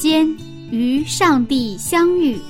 [0.00, 0.26] 间
[0.70, 2.40] 与上帝相遇，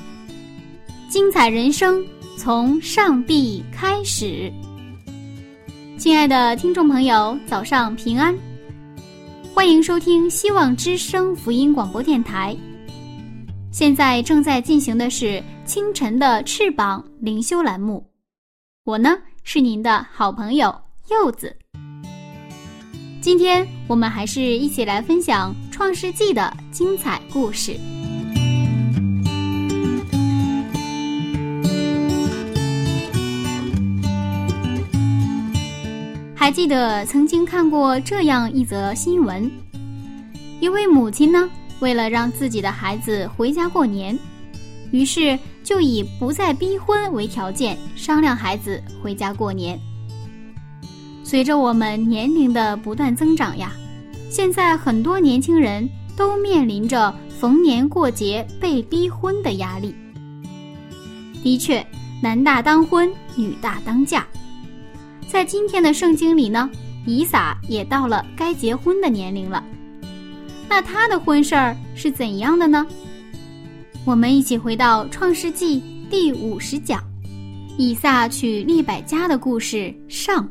[1.09, 2.01] 精彩人生
[2.37, 4.53] 从上帝开始。
[5.99, 8.33] 亲爱的听众朋友，早上平安，
[9.53, 12.57] 欢迎收听希望之声福音广播电台。
[13.73, 18.09] 现在正在进行的是清晨的翅膀灵修栏目，
[18.85, 20.73] 我呢是您的好朋友
[21.09, 21.57] 柚子。
[23.21, 27.79] 今天我们还是一起来分享《创世纪》的精彩故事。
[36.35, 39.51] 还记得曾经看过这样一则新闻：
[40.59, 41.47] 一位母亲呢，
[41.81, 44.19] 为了让自己的孩子回家过年，
[44.93, 49.79] 于是就以不再逼婚为条件，商量孩子回家过年。
[51.31, 53.73] 随着我们年龄的不断增长呀，
[54.29, 59.95] 现在很多年轻人都面临着逢年过节被逼婚的压力。
[61.41, 61.87] 的确，
[62.21, 64.27] 男大当婚，女大当嫁。
[65.29, 66.69] 在今天的圣经里呢，
[67.07, 69.63] 以撒也到了该结婚的年龄了。
[70.69, 72.85] 那他的婚事儿是怎样的呢？
[74.05, 75.81] 我们一起回到创世纪
[76.11, 77.01] 第五十讲，
[77.79, 80.45] 以撒娶利百加的故事上。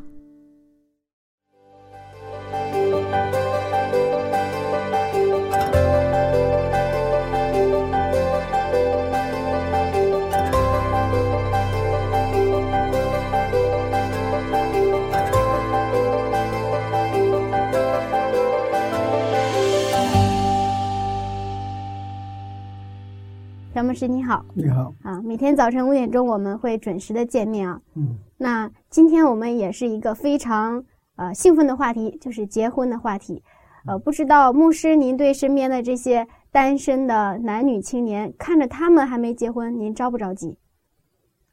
[23.80, 25.22] 张牧师你好，你好啊！
[25.22, 27.80] 每天早晨五点钟我们会准时的见面啊。
[27.94, 30.84] 嗯，那今天我们也是一个非常
[31.16, 33.42] 呃兴奋的话题，就是结婚的话题。
[33.86, 40.58] 呃，不知道牧师您对身边的这些单身的男女青年，看着他们还没结婚，您着不着急？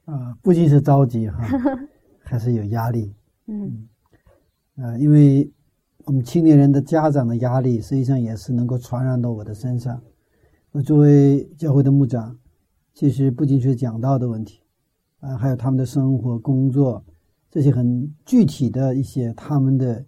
[0.04, 1.40] 啊，不仅是着急哈，
[2.20, 3.16] 还是有压力。
[3.46, 3.88] 嗯
[4.76, 5.50] 啊，因为
[6.04, 9.98] 我们青年人的家长的压力，实际上也是能够传染到我的身上。
[10.78, 12.38] 我作为教会的牧长，
[12.94, 14.62] 其实不仅是讲道的问题，
[15.22, 17.04] 啊，还有他们的生活、工作
[17.50, 20.06] 这些很具体的一些他们的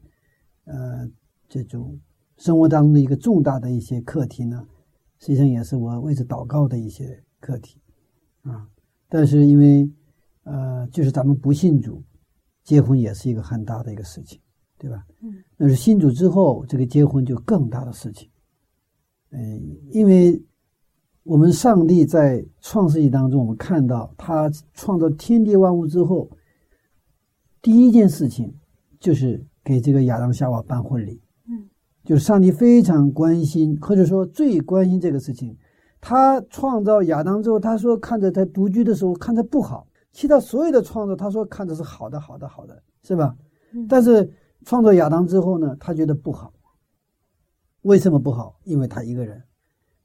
[0.65, 1.09] 呃
[1.47, 1.99] 这种
[2.37, 4.63] 生活当中的一个重大的一些课题呢，
[5.17, 7.81] 实际上也是我为之祷告的一些课题
[8.43, 8.69] 啊。
[9.07, 9.91] 但是因为
[10.43, 12.03] 呃，就是咱们不信主，
[12.63, 14.39] 结婚也是一个很大的一个事情，
[14.77, 15.03] 对吧？
[15.21, 15.33] 嗯。
[15.57, 18.29] 那是信主之后，这个结婚就更大的事情。
[19.31, 20.39] 嗯，因为。
[21.29, 26.27] 我们上帝在创世纪当中，我们看到他创造天地万物之后，
[27.61, 28.51] 第一件事情
[28.99, 31.21] 就是给这个亚当夏娃办婚礼。
[31.47, 31.69] 嗯，
[32.03, 35.55] 就是上帝非常关心，或者说最关心这个事情。
[36.01, 43.37] 他创造亚当之后，他说看着他独居的时候看着不好，其他所有的创造他说看着是好的，好的，好的，是吧？
[43.87, 44.27] 但是
[44.65, 46.51] 创造亚当之后呢，他觉得不好。
[47.83, 48.59] 为什么不好？
[48.63, 49.43] 因为他一个人，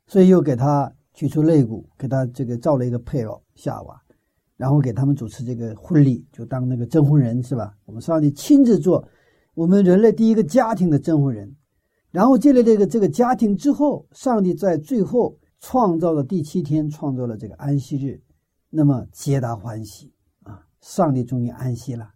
[0.06, 0.92] 所以又给他。
[1.14, 4.02] 取出肋骨，给他这个造了一个配偶夏娃，
[4.56, 7.72] 然后给他们主持这个婚礼，就当那个证婚人是吧？
[7.84, 9.06] 我们上帝亲自做
[9.54, 11.54] 我们人类第一个家庭的证婚人，
[12.10, 18.20] 然后建立这个这个家庭之后，上帝在最后创造的第七天创造了这个安息日，
[18.68, 20.12] 那么皆大欢喜
[20.42, 20.66] 啊！
[20.80, 22.10] 上帝终于安息了。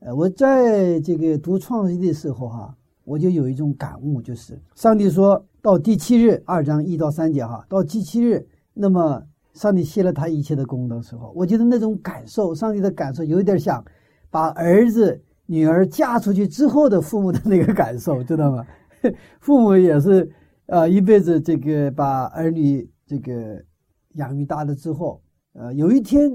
[0.00, 5.46] 呃，我在这个读创世纪的时候哈，我就有一种感悟，就是上帝说。
[5.64, 13.82] 到第七日，二章一到三节哈，到第七日，那么上帝谢了他一切的功的时候，我觉得那种感受，上帝的感受有点像
[14.28, 18.62] 把儿子女儿嫁出去之后的父母的那个感受，知道吗？
[19.40, 20.30] 父母也是
[20.66, 23.64] 啊，一辈子这个把儿女这个
[24.16, 25.22] 养育大了之后，
[25.54, 26.30] 呃，有一天，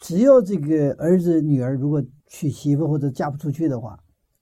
[0.00, 3.96] 只要这个儿子女儿如果娶媳妇或者嫁不出去的话，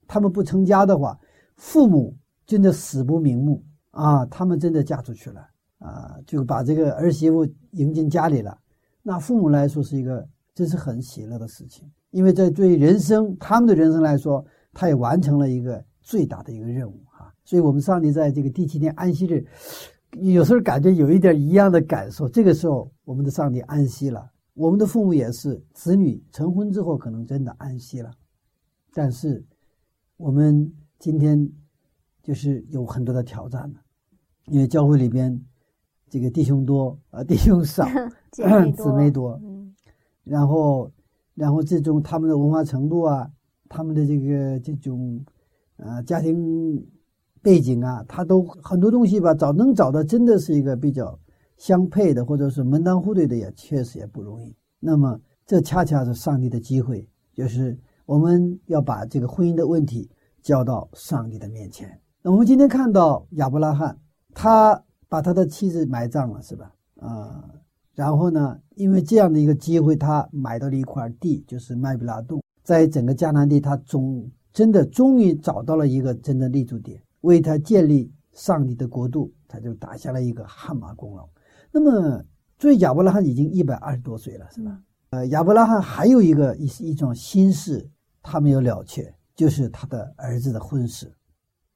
[0.08, 1.18] 他们不成家的话，
[1.56, 2.16] 父母
[2.46, 3.62] 真的死不瞑目。
[3.96, 5.40] 啊，他们真的嫁出去了
[5.78, 8.58] 啊，就把这个儿媳妇迎进家里了。
[9.02, 11.90] 那父母来说是一个这是很喜乐的事情。
[12.10, 17.32] 因为在对人生他们的人生来说，他也完成了一个最大的一个任务啊。
[17.44, 19.44] 所以，我们上帝在这个第七天安息日，
[20.12, 22.28] 有时候感觉有一点一样的感受。
[22.28, 28.10] 这个时候，我们的上帝安息了，我们的父母也是，子女成婚之后可能真的安息了，
[28.92, 29.44] 但是
[30.16, 31.48] 我们今天
[32.22, 33.80] 就是有很多的挑战了，
[34.46, 35.40] 因为教会里边
[36.08, 37.86] 这个弟兄多啊，弟兄少，
[38.32, 39.74] 姊妹多，嗯，
[40.24, 40.90] 然后，
[41.34, 43.30] 然后这种他们的文化程度啊，
[43.68, 45.24] 他们的这个这种
[45.76, 46.84] 呃家庭。
[47.42, 51.16] 背景啊，他都很多东西吧，找能找到真的是一个比较
[51.56, 54.52] 相配的，或者是门当户对的，也确实也不容易。
[54.80, 55.16] 那么，
[55.46, 60.10] 这恰恰是上帝的机会，就是我们要把这个婚姻的问题
[60.42, 61.88] 交到上帝的面前。
[62.20, 63.96] 那我们今天看到亚伯拉罕，
[64.38, 66.70] 他把他的妻子埋葬了，是吧？
[67.00, 67.42] 啊，
[67.94, 77.02] 然后呢，因为这样的一个机会，他买到了一块地，就是麦比拉洞，在整个迦南地，他终真的终于找到了一个真的立足点。
[77.22, 81.26] 为他建立上帝的国度，他就打下了一个汗马功劳。
[81.72, 82.22] 那么，
[82.58, 84.78] 所以亚伯拉罕已经一百二十多岁了，是吧？
[85.10, 87.88] 呃，亚伯拉罕还有一个一一种心事，
[88.22, 91.10] 他没有了却，就是他的儿子的婚事。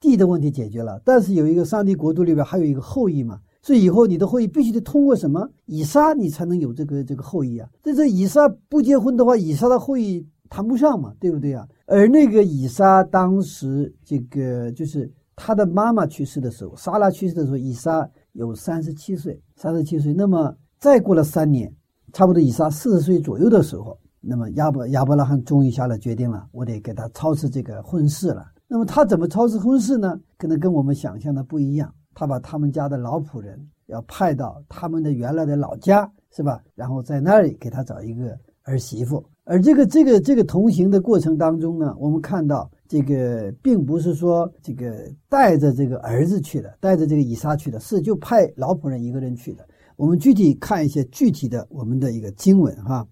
[0.01, 7.69] 地的问题解决了，但是有一个上帝国度里边还有一个后裔嘛，所以以后你的后裔必须得通过什么以撒，你才能有这个这个后裔啊。
[7.83, 11.69] 这这以撒不结婚的话，以撒的后裔谈不上嘛，对不对啊？
[11.87, 15.13] 而那个以撒当时这个就是。
[15.43, 19.41] 他的妈妈去世的时候，莎拉去世的时候，以撒有三十七岁。
[19.57, 21.73] 三十七岁，那么再过了三年，
[22.13, 28.45] 差不多以撒四十岁左右的时候，那么亚伯亚伯拉罕终于下了决定了，我得给他操持这个婚事了。
[28.73, 30.17] 那么他怎么操持婚事呢？
[30.39, 31.93] 可能跟我们想象的不一样。
[32.15, 36.63] 他把他们家的老仆人要派到他们的原来的老家，是吧？
[36.77, 39.25] 然后在那里给他找一个儿媳妇。
[39.43, 42.71] 而这个这个这个同行的过程当中呢，我们看到。
[42.91, 49.65] 这个并不是说这个带着这个儿子去的，带着这个以撒去的，是就派老仆人一个人去的。
[49.95, 53.07] 我们具体看一些具体的我们的一个经文哈，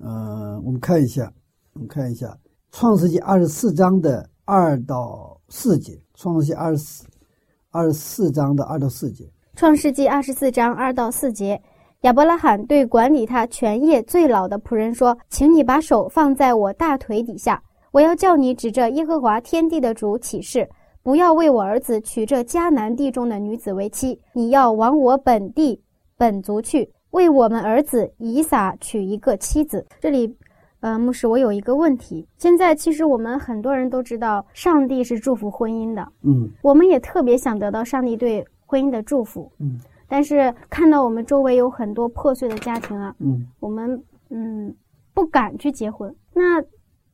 [0.00, 1.32] 嗯，我们看一下，
[1.74, 2.26] 我们看一下
[2.72, 7.04] 《创世纪二十四章的二到四节，《创世纪二十四
[7.72, 9.24] 二十四章的二到四节，
[9.56, 11.60] 《创世纪二十四章二到四节，
[12.02, 17.60] 亚伯拉罕对管理他全业最老的仆人说：“请你把手放在我大腿底下。”
[17.90, 20.68] 我要叫你指着耶和华天地的主起誓，
[21.02, 24.20] 不要为我儿子娶这迦南地中的女子为妻。
[24.32, 25.82] 你要往我本地
[26.16, 29.84] 本族去，为我们儿子以撒娶一个妻子。
[30.00, 30.36] 这里，
[30.80, 32.26] 呃，牧师，我有一个问题。
[32.36, 44.74] 现在其实我们很多人都知道，上帝是祝福婚姻的，嗯，我们也特别想得到上帝对婚姻的祝福，嗯，但是看到我们周围有很多破碎的家庭啊，嗯，我们嗯
[45.14, 46.14] 不敢去结婚。
[46.34, 46.62] 那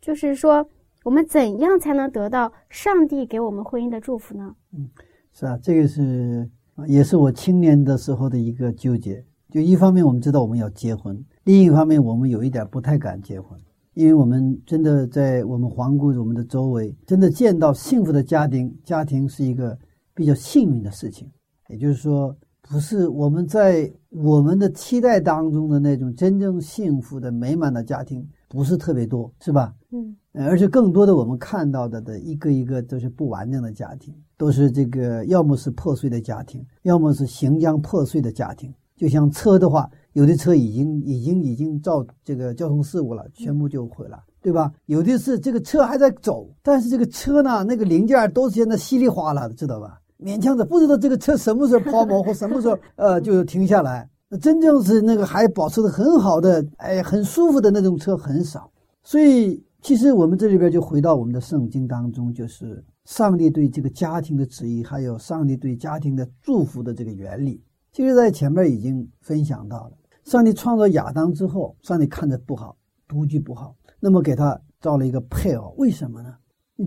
[0.01, 0.69] 就是说，
[1.05, 4.55] 我们怎样才能得到上帝给我们婚姻的祝福呢？
[4.73, 4.91] 嗯，
[5.33, 6.51] 是啊，这个是
[6.87, 9.25] 也是我青年的时候的一个纠结。
[9.53, 13.61] 就一方面我们知道我们要结婚，另一方面我们有一点不太敢结婚，
[13.93, 19.79] 因为我们真的在我们环顾我们的周围，真的见到幸福的家庭，家庭是一个
[20.15, 21.31] 比较幸运的事情。
[21.69, 28.27] 也就是说，不是我们在我们的期待当中的那种真正幸福的美满的家庭。
[28.49, 29.75] 不是特别多，是吧？
[29.93, 38.71] 嗯，而且更多的我们看到的的一个一个都是不完整的家庭，都是这个要么是破碎的家庭，要么是行将破碎的家庭。
[39.03, 44.73] 就像车的话，有的车已经已经已经造这个交通事故了，全部就毁了，对吧？
[44.87, 50.01] 有的是这个车还在走，但是这个车呢，那个零件都是现在稀里哗啦的，知道吧？
[50.21, 54.09] 勉强的，不知道这个车什么时候抛锚 或什么时候呃就停下来。
[54.29, 58.71] 那真正是那个还保持的很好的，哎，很舒服的那种车很少，
[59.03, 67.61] 所以其实我们这里边就回到我们的圣经当中，就是上帝对这个家庭的旨意，还有上帝对家庭的祝福的这个原理。
[67.93, 69.93] 其实，在前面已经分享到了，
[70.25, 72.75] 上帝创造亚当之后，上帝看着不好，
[73.07, 76.35] 独居不好，那么给他造了一个配偶，为什么呢？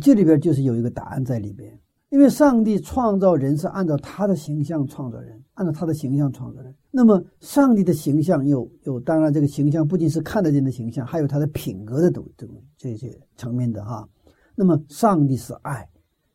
[0.01, 1.79] 这里边就是有一个答案在里边。
[2.09, 6.73] 因为上帝创造人是按照他的形象创造人，按照他的形象创造人。
[6.89, 14.07] 那么，上帝的形象又有，当然这个形象不仅是看得见的形象，还有他的品格的等等这些层面的哈。
[14.55, 15.87] 那么，上帝是爱，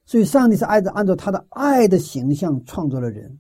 [0.04, 3.36] 所以上帝是按照按照他的爱的形象创造了人。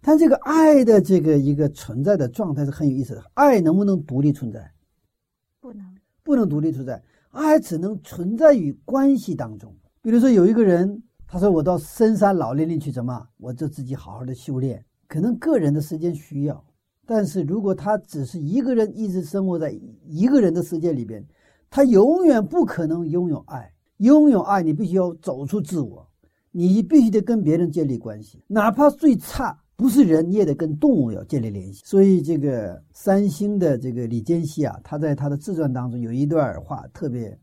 [0.00, 3.22] 但这个爱的这个一个存在的状态是很有意思的。
[3.34, 4.70] 爱能不能独立存在？
[5.60, 5.84] 不能，
[6.22, 7.02] 不能独立存在。
[7.30, 9.74] 爱只能存在于关系当中。
[10.02, 11.02] 比如说，有一个人。
[11.32, 13.24] 他说：“我到深山老林里去，怎么？
[13.36, 14.84] 我就自己好好的修炼。
[15.06, 16.64] 可能个人的时间需要，
[17.06, 19.72] 但是如果他只是一个人，一直生活在
[20.08, 21.24] 一个人的世界里边，
[21.70, 23.72] 他永远不可能拥有爱。
[23.98, 26.04] 拥有爱，你必须要走出自我，
[26.50, 31.80] 你必须得跟别人建立关系，哪怕最差不是人，你也得跟动物要建立联系。
[31.86, 37.34] 所以，这个三星的这个李坚熙啊，他在他的自传当中有一段话特别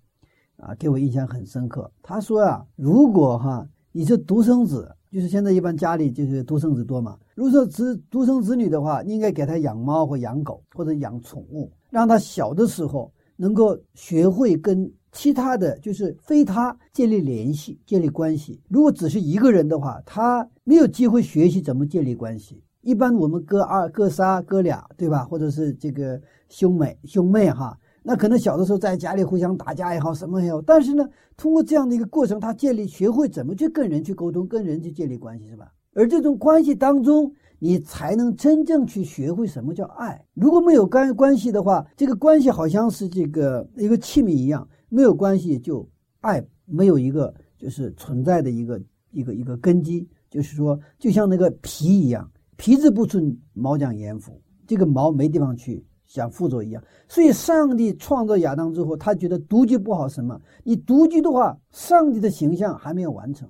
[0.57, 1.91] 啊，给我印象很深刻。
[2.03, 14.87] 他说啊，如果哈你是独生子，就是现在一般家里就是独生子多嘛，如果说子独生子女的话，应该给他养猫或养狗或者养宠物，让他小的时候能够学会跟。
[15.17, 18.61] 其他的就是非他建立联系、建立关系。
[18.69, 22.61] 如果只是一个人的话，他没有机会学习怎么建立关系。
[22.81, 25.25] 一般我们哥二、哥仨、哥俩，对吧？
[25.25, 30.61] 或者是这个兄妹、兄妹哈，那可能小的时候在家里互相打架也好，什么也好。
[30.61, 31.03] 但是呢，
[31.35, 35.73] 通过这样的一个过程，他建立、学会怎么去跟人去沟通、跟人去建立关系，是吧？
[35.95, 40.23] 而这种关系当中，你才能真正去学会什么叫爱。
[40.35, 44.65] 如果没有关关系的话，这个关系好像是这个一个器皿一样。
[44.89, 45.87] 没有关系，就
[46.21, 56.83] 爱没有一个就是存在的一个一个一个根基，就是说，就像那个皮一样，皮质不存，毛将焉附，这个毛没地方去想附着一样。
[57.07, 60.07] 所以，上帝创造亚当之后，他觉得独居不好。
[60.07, 60.39] 什么？
[60.63, 63.49] 你独居的话，上帝的形象还没有完成，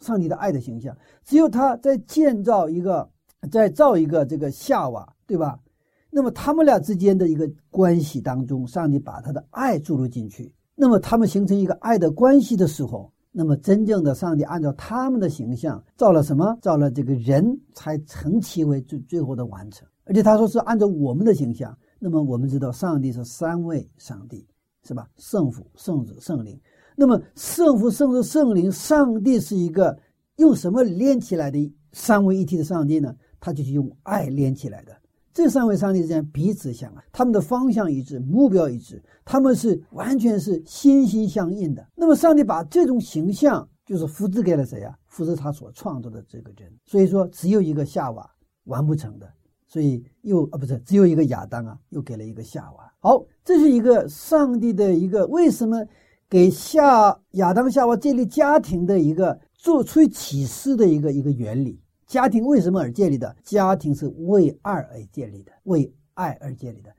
[0.00, 3.10] 上帝的爱的形象，只有他在建造一个，
[3.50, 5.58] 在造一个这个夏娃，对吧？
[6.10, 10.52] 那么他们俩之间的一个关系当中，上帝把他的爱注入进去。
[10.74, 16.56] 那么他们形成一个爱的关系的时候，那么真正的上帝按照他们的形象造了什么？
[16.60, 19.86] 造了这个人才成其为最最后的完成。
[20.04, 21.76] 而且他说是按照我们的形象。
[21.98, 24.46] 那么我们知道上帝是三位上帝，
[24.86, 25.08] 是吧？
[25.16, 26.60] 圣父、圣子、圣灵。
[26.94, 29.98] 那么圣父、圣子、圣灵，上帝是一个
[30.36, 33.14] 用什么连起来的三位一体的上帝呢？
[33.40, 34.92] 他就是用爱连起来的。
[35.34, 41.84] 这三位上帝之间彼此相爱，他们的方向一致，目标一致，他们是完全是心心相印的。
[41.96, 44.96] 那么，上帝把这种形象就是复制给了谁呀？
[45.08, 46.72] 复制他所创造的这个人。
[46.84, 48.30] 所以说，只有一个夏娃
[48.66, 49.28] 完不成的，
[49.66, 52.92] 所以又啊，不是只有一个亚当啊，又给了一个夏娃。
[53.00, 55.84] 好，这是一个上帝的一个为什么
[56.30, 61.80] 给夏亚当夏娃建立家庭的一个做出启示的一个一个原理。
[62.06, 63.34] 家庭为什么而建立的？
[63.42, 66.94] 家庭是为爱而建立的，为爱而建立的。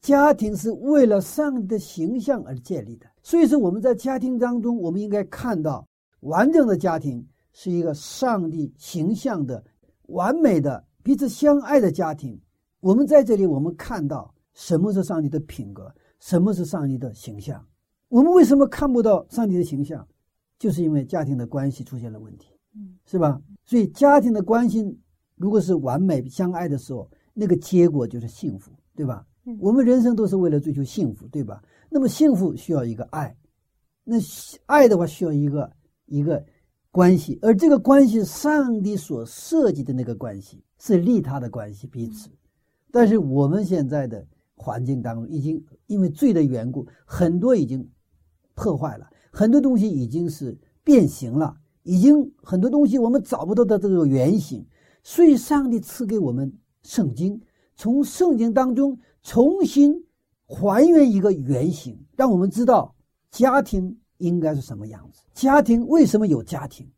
[0.00, 3.06] 家庭是为了上帝的形象而建立的。
[3.22, 5.86] 所以说，我们在家庭当中，我们应该看到
[6.20, 9.64] 完整的家庭是一个上帝形象的、
[10.08, 12.38] 完美的、彼此相爱的家庭。
[12.80, 17.64] 我们在这里，我们看到什么是上帝的品格，什么是上帝的形象。
[18.08, 20.06] 我们为什么看不到上帝的形象？
[20.58, 22.48] 就是因为家庭的关系出现了问题，
[23.06, 23.40] 是吧？
[23.64, 24.98] 所以，家庭的关系
[25.36, 29.26] 如果是完美相爱的时候，那个结果就是幸福，对吧？
[29.58, 31.62] 我们人生都是为了追求幸福，对吧？
[31.90, 33.36] 那么幸福需要一个爱，
[34.04, 34.16] 那
[34.66, 35.70] 爱的话需要一个
[36.06, 36.44] 一个
[36.90, 42.30] 关系，而这个关系，上帝所设计的那个关系是利他的关系，彼此。
[42.90, 47.86] 但是我们现在的环境当中，已经因为罪的缘故，很多已经
[48.54, 51.56] 破坏了，很多东西已经是变形了。
[51.84, 54.66] 已经很多东西我们找不到的这个原型，
[55.02, 57.40] 所以上帝赐给我们圣经，
[57.76, 59.94] 从圣经当中重新
[60.46, 62.94] 还原一个原型，让我们知道
[63.30, 66.90] 家庭应该是什么样子，家庭为什么有家庭，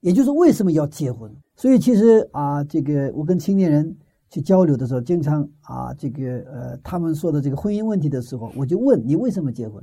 [0.00, 1.34] 也就是为什么要结婚。
[1.54, 3.96] 所以其实啊，这个我跟青年人
[4.28, 9.82] 去交流的时候，经常啊，这个呃，他们说的这个婚姻问题的时候，我就问你为什么结婚，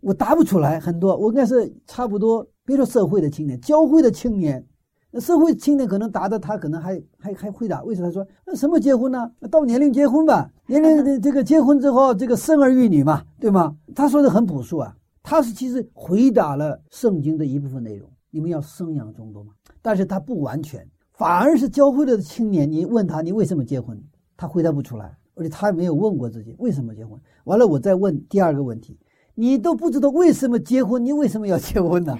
[0.00, 2.44] 我答不出来很多，我应该是差不多。
[2.64, 4.64] 别说社会的青年，教会的青年，
[5.10, 9.30] 那社会青年可能答的他可能还还还回答，为什么他说那什么结婚呢？
[9.50, 13.76] 到年龄结婚吧，年龄这个结婚之后，这个生儿育女嘛，对吗？
[13.94, 19.52] 他说的很朴素啊，他是其实回答了圣经的一部分内容，你们要生养众多嘛，
[19.82, 24.00] 但是他不完全，反而是教会的青年，你问他你为什么结婚，
[24.36, 27.18] 他回答不出来，而且他也没有问过自己为什么结婚。
[27.44, 28.96] 完了，我再问第二个问题。
[29.34, 32.16] 你都不知道为什么结婚，你为什么要结婚呢？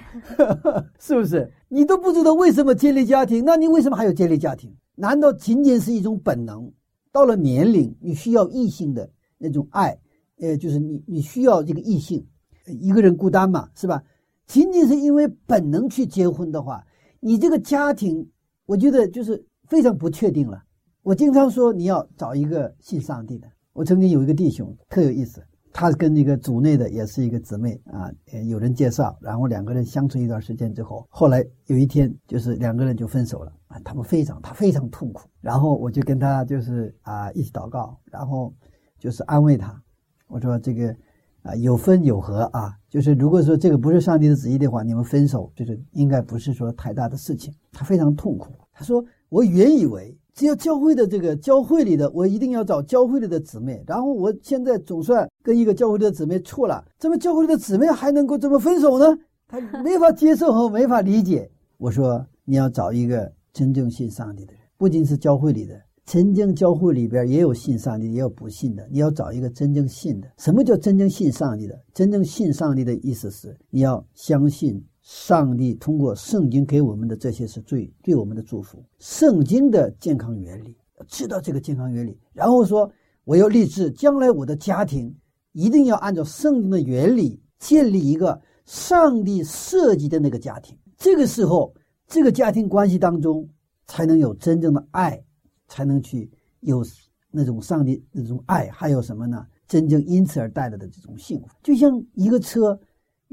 [0.99, 1.51] 是不是？
[1.69, 4.75] 你都不知道为什么建立家庭，那你为什么还要建立家庭？
[4.95, 6.71] 难道仅仅是一种本能？
[7.11, 9.97] 到了年龄，你需要异性的那种爱，
[10.39, 12.25] 呃，就是你你需要这个异性，
[12.65, 14.03] 一个人孤单嘛，是吧？
[14.47, 16.83] 仅仅是因为本能去结婚的话，
[17.19, 18.27] 你这个家庭，
[18.65, 20.61] 我觉得就是非常不确定了。
[21.03, 23.47] 我经常说你要找一个信上帝的。
[23.73, 25.43] 我曾经有一个弟兄特有意思。
[25.73, 28.09] 他跟那个组内的也是一个姊妹啊，
[28.47, 38.53] 有人介绍，然后两个人相处一段时间之后，后来有一天就是两个人就分手了啊，他们非常他非常痛苦，然后我就跟他就是啊一起祷告，然后
[38.99, 39.81] 就是安慰他，
[40.27, 40.95] 我说这个
[41.41, 50.15] 啊有分有合啊，就是如果说这个不是上帝的旨意的话，你们分手就是应该不是说太大的事情，他非常痛苦，他说我原以为。
[50.35, 53.83] 只要教会的这个教会里的，我一定要找教会里的姊妹。
[53.85, 59.05] 然后我现在总算跟一个教会里的姊妹处了，怎么教会里的姊妹还能够这么分手呢？
[59.47, 61.49] 他没法接受和没法理解。
[61.77, 68.87] 我说你要找一个真正信上帝的人，不仅是教会里的，真正教会里边也有信上帝，也有不信的。
[68.89, 70.27] 你要找一个真正信的。
[70.39, 71.79] 什么叫真正信上帝的？
[71.93, 74.83] 真正信上帝的意思是你要相信。
[75.03, 78.81] 上帝通过圣经给我们的这些是最对我们的祝福。
[78.99, 80.77] 圣经的健康原理，
[81.09, 82.89] 知道这个健康原理，然后说
[83.25, 85.13] 我要立志，将来我的家庭
[85.51, 90.73] 一定要按照圣经的原理建立一个上帝设计的那个家庭。
[90.97, 91.75] 这个时候，
[92.07, 93.45] 这个家庭关系当中
[93.85, 95.21] 才能有真正的爱，
[95.67, 96.31] 才能去
[96.61, 96.81] 有
[97.29, 99.45] 那种上帝那种爱，还有什么呢？
[99.67, 102.79] 真正因此而带来的这种幸福，就像一个车。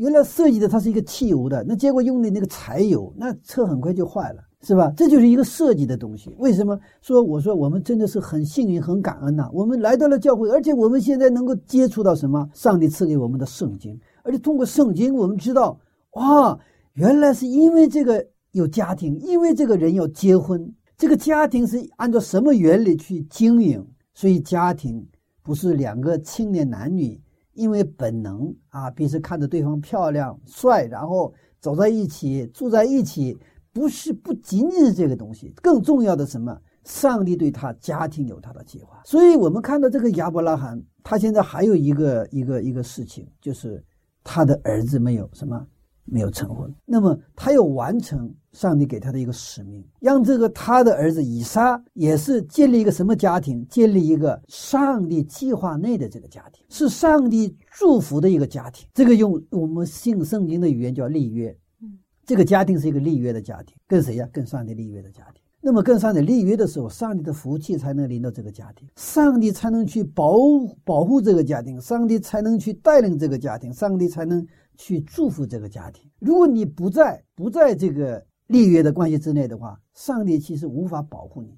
[0.00, 4.90] 原来设计的它是一个汽油的，那结果用的那个柴油，那车很快就坏了，是吧？
[4.96, 6.34] 这就是一个设计的东西。
[6.38, 9.50] 为什么说我说我们真的是很幸运、很感恩呐？
[9.52, 12.48] 我们来到了教会，而且我们现在能够接触到什么？
[12.54, 15.78] 上帝赐给我们的圣经，而且通过圣经，我们知道，
[16.12, 16.58] 哇，
[16.94, 23.86] 原来是因为这个有家庭，因为这个人要结婚，这个家庭是按照什么原理去经营？
[24.14, 25.06] 所以家庭
[25.42, 27.20] 不是两个青年男女。
[27.52, 33.36] 因为本能啊，彼此看着对方漂亮帅，然后走在一起住在一起，
[33.72, 36.58] 不是不仅仅是这个东西，更重要的什么？
[36.84, 39.02] 上帝对他家庭有他的计划。
[39.04, 43.84] 所以我们看到这个亚伯拉罕，他现在还有一个一个一个事情，就是
[44.24, 45.66] 他的儿子没有什么。
[46.10, 53.64] 没有成婚，那么他要完成上帝给他的一个使命，让这个他的儿子以撒也是建立一个什么家庭？
[53.68, 58.88] 建立一个上帝计划内的这个家庭，是上帝祝福的一个家庭。
[58.92, 61.56] 这个用我们信圣经的语言叫立约。
[61.80, 61.96] 嗯，
[62.26, 64.28] 这个家庭是一个立约的家庭，跟谁呀？
[64.32, 65.40] 跟上帝立约的家庭。
[65.62, 70.34] 那么跟上帝立约的时候，上帝的福气才能临到这个家庭，上帝才能去保
[70.84, 74.44] 保护这个家庭，上帝才能去带领这个家庭，上帝才能。
[74.80, 76.10] 去祝福这个家庭。
[76.18, 81.50] 如果你不在不在这个立约的关系之内的话，上帝其实无法保护你。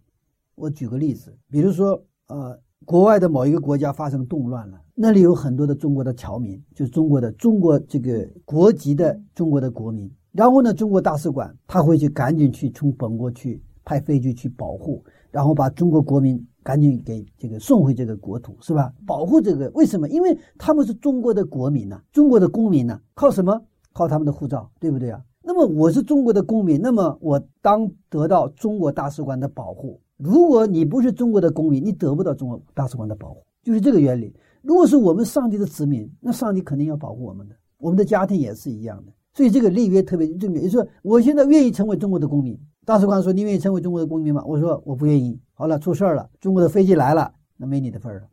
[0.57, 10.13] 我举个例子，比如说，呃，国外的某一个国家发生动乱了，那里有很多的中国的侨民，就是中国的中国这个国籍的中国的国民。
[10.33, 16.47] 然后呢，中国大使馆他会去赶紧去从本国去派飞机去保护，然后把中国国民。
[16.65, 18.95] 赶紧给这个送回这个国土，是吧？
[19.05, 20.09] 保护这个，为什么？
[20.09, 23.61] 因为他们是中国的国民呐，中国的公民呐，靠什么？
[23.93, 25.21] 靠他们的护照，对不对啊？
[25.43, 30.01] 那么我是中国的公民，那么我当得到中国大使馆的保护。
[30.17, 34.33] 如果你不是中国的公民，你得不到中国大使馆的保护，就是这个原理。
[34.63, 39.13] 如果是我们上帝的子民，那上帝肯定要保护我们的，我们的家庭也是一样的。
[39.35, 40.63] 所以这个立约特别重要。
[40.63, 42.59] 就说我现在愿意成为中国的公民。
[42.85, 48.27] 大使馆说：“你愿意成为中国的公民吗？”我说：“我不愿意。”好了，出事儿了，中国的飞机来了，那没你的份儿了。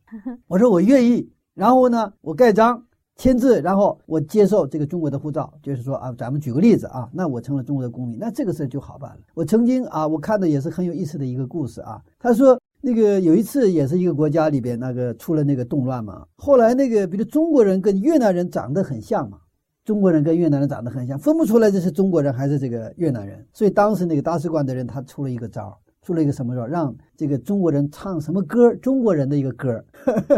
[0.47, 2.83] 我说：“我愿意。”然后呢，我盖章
[3.15, 5.53] 签字，然后我接受这个中国的护照。
[5.61, 9.19] 就是说啊，咱们举个例子啊，那我成了中国的公民，那这个事儿就好办了。
[9.35, 12.01] 我曾经啊，我看的也是很有意思的一个故事啊。
[12.17, 19.37] 他说，那个有一次也是一个国家里边那个出了那个动乱嘛，后来那个比如中国人跟越南人长得很像嘛。
[19.89, 23.43] 中国人跟越南人长得很像，分不出来这是中国人还是这个越南人。
[23.51, 26.67] 所以当时那个大使馆的人他出了一个招，出了一个什么招？
[26.67, 28.71] 让这个中国人唱什么歌？
[28.75, 29.83] 中国人的一个歌，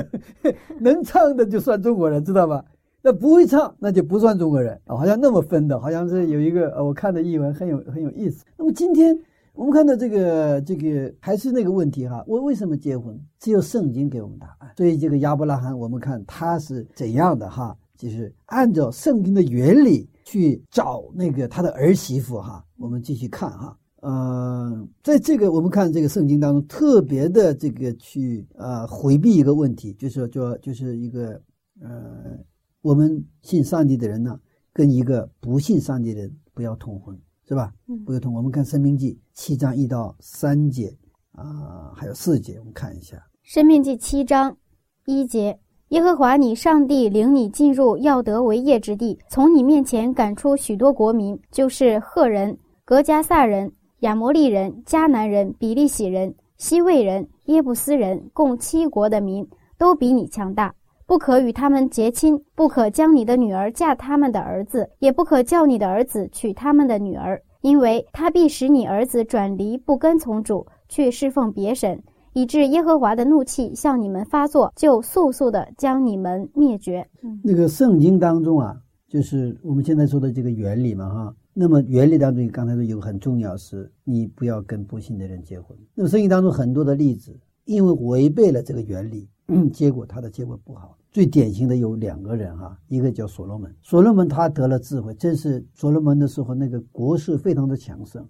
[0.79, 2.63] 能唱的就算中国人，知道吧？
[3.01, 8.45] 那不会唱那就不算中国人啊，好像那么分的，好像是有一个呃，我看的译文很有很有意思。
[8.55, 9.13] 那么今天
[9.51, 13.19] 我们看到这个这个还是那个问题哈，我为什么结婚？
[13.37, 14.71] 只有圣经给我们答案。
[14.77, 17.75] 所以这个亚伯拉罕，我们看他是怎样的哈。
[18.01, 31.39] 就是按照圣经的原理去找那个他的儿媳妇哈，我们继续看哈，呃，在这个我们看这个圣经当中，特别的这个去呃回避一个问题，就是说就是一个
[31.79, 32.39] 呃，
[32.81, 34.39] 我们信上帝的人呢，
[34.73, 37.15] 跟一个不信上帝的人不要通婚，
[37.47, 37.71] 是吧？
[38.03, 38.33] 不要通。
[38.33, 40.97] 我们看《生命记》七章一到三节
[41.33, 44.57] 啊，还有四节，我们看一下《生命记》七章
[45.05, 45.59] 一节。
[45.91, 59.45] 耶和华你上帝领你进入要得为业之地，从你面前赶出许多国民，就是赫人、格加萨人、亚摩利人、迦南人、比利洗人、西魏人、耶布斯人，共七国的民，
[59.77, 60.73] 都比你强大。
[61.05, 72.01] 不可与他们结亲，不可将你的女儿嫁他们的儿子，也不可叫你的儿子娶他们的女儿，因为他必使你儿子转离，不跟从主，去侍奉别神，
[72.33, 77.05] 以致耶和华的怒气向你们发作，就速速的将你们灭绝。
[77.43, 81.35] 那个圣经当中啊，就是我们现在说的这个原理嘛，哈。
[81.53, 85.77] 那么原理当中，刚才说有个很重要，是你不要跟不信的人结婚。
[85.93, 89.27] 那么圣经当中很多的例子，因为违背了这个原理，
[89.73, 90.97] 结果他的结果不好。
[91.11, 98.25] 最典型的有两个人哈，一个叫所罗门，所罗门他得了智慧，正是所罗门的时候，那个国势非常的强盛。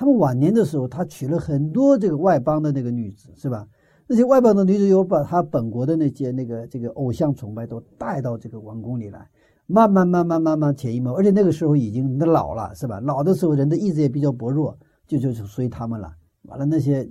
[0.00, 3.68] 他们晚年的时候，他娶了很多这个外邦的那个女子，是吧？
[4.06, 9.28] 那些外邦的女子又把他本国的那些那个这个偶像崇拜都带到这个王宫里来。
[9.66, 12.98] 慢慢慢慢慢慢潜移默，而且那个时候已经老了，是吧？
[13.00, 14.74] 老的时候人的意志也比较薄弱，
[15.06, 16.10] 就就就随他们了。
[16.44, 17.06] 完了那些，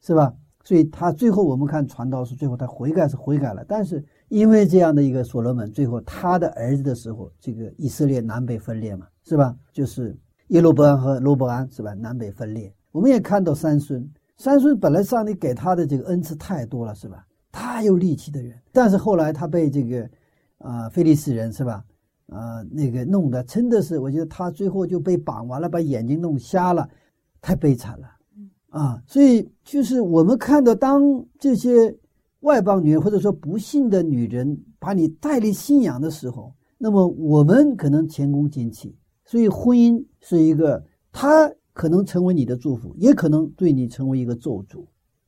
[0.00, 0.32] 是吧？
[0.62, 9.56] 所以他最后我们看传道书，最后他悔改是悔改了，但是因为这样的一个所罗门，最后他的儿子的时候，这个以色列南北分裂嘛，是吧？
[9.72, 10.16] 就是
[10.48, 11.92] 耶罗伯安和罗伯安，是吧？
[11.94, 12.72] 南北分裂。
[12.90, 17.26] 我们也看到三孙，三孙本来上帝给他的这个恩赐太多了，是吧？
[17.52, 20.08] 太有力气的人，但是后来他被这个
[20.58, 21.84] 啊菲利斯人，是吧？
[22.28, 26.88] 啊，那个弄的真的是，我觉得他最后就被绑完了，把眼睛弄瞎了，
[27.40, 28.06] 太悲惨了，
[28.68, 31.02] 啊，所以就是我们看到，当
[31.38, 31.96] 这些
[32.40, 38.94] 外邦女人或者说不幸的女人把你带离信仰的时候，那么我们可能前功尽弃。
[39.28, 44.86] 所以婚姻是一个，它可能成为你的祝福，也可能对你成为一个咒诅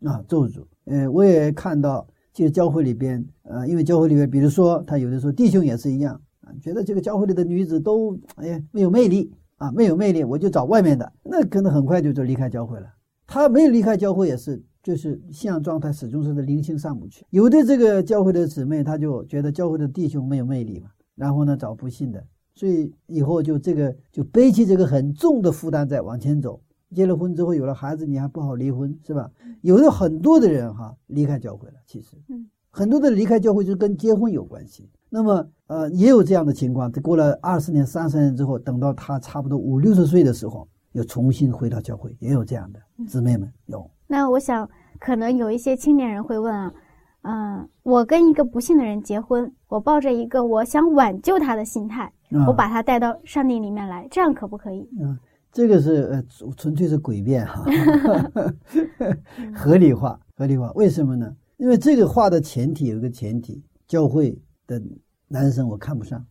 [0.09, 0.65] 啊，咒诅。
[0.87, 6.15] 呃，我也看到，这个教会里边，呃，因为教会里边，比如说他有的时候弟兄也是一样。
[6.41, 12.87] 啊觉得这个教会里的女子都哎呀没有魅力啊，没有魅力，我就找外面的，那可能很快就就离开教会了。
[13.27, 17.25] 他没有离开教会也是，就是信仰状态始终是在灵性上不去。
[17.29, 26.61] 有的这个教会的姊妹，他就觉得教会的弟兄没有魅力嘛，然后呢找不信的，所以以后就这个就背起这个很重的负担在往前走。
[26.95, 29.31] 结了婚之后有了孩子，你还不好离婚是吧？
[29.63, 34.91] 有的很多的人哈离开教会了，其实，嗯，很多的离开教会就跟结婚有关系。
[35.09, 36.91] 那么，呃，也有这样的情况。
[36.93, 43.89] 过了二十年、三十年之后，等到他差不多五六十岁的时候，又重新回到教会，也有这样的姊妹们有。
[44.09, 46.75] 那我想，可能有一些青年人会问啊，
[47.23, 52.13] 嗯，我跟一个不幸的人结婚，我抱着一个我想挽救他的心态，
[52.47, 54.89] 我把他带到上帝里面来，这样可不可以？
[55.01, 55.19] 嗯，
[55.53, 56.25] 这个是呃，
[56.57, 57.65] 纯粹是诡辩哈，
[59.55, 60.71] 合理化，合理化。
[60.73, 61.35] 为什么呢？
[61.57, 64.41] 因为这个话的前提有一个前提，教会。
[64.71, 64.81] 的
[65.27, 66.25] 男生我看不上，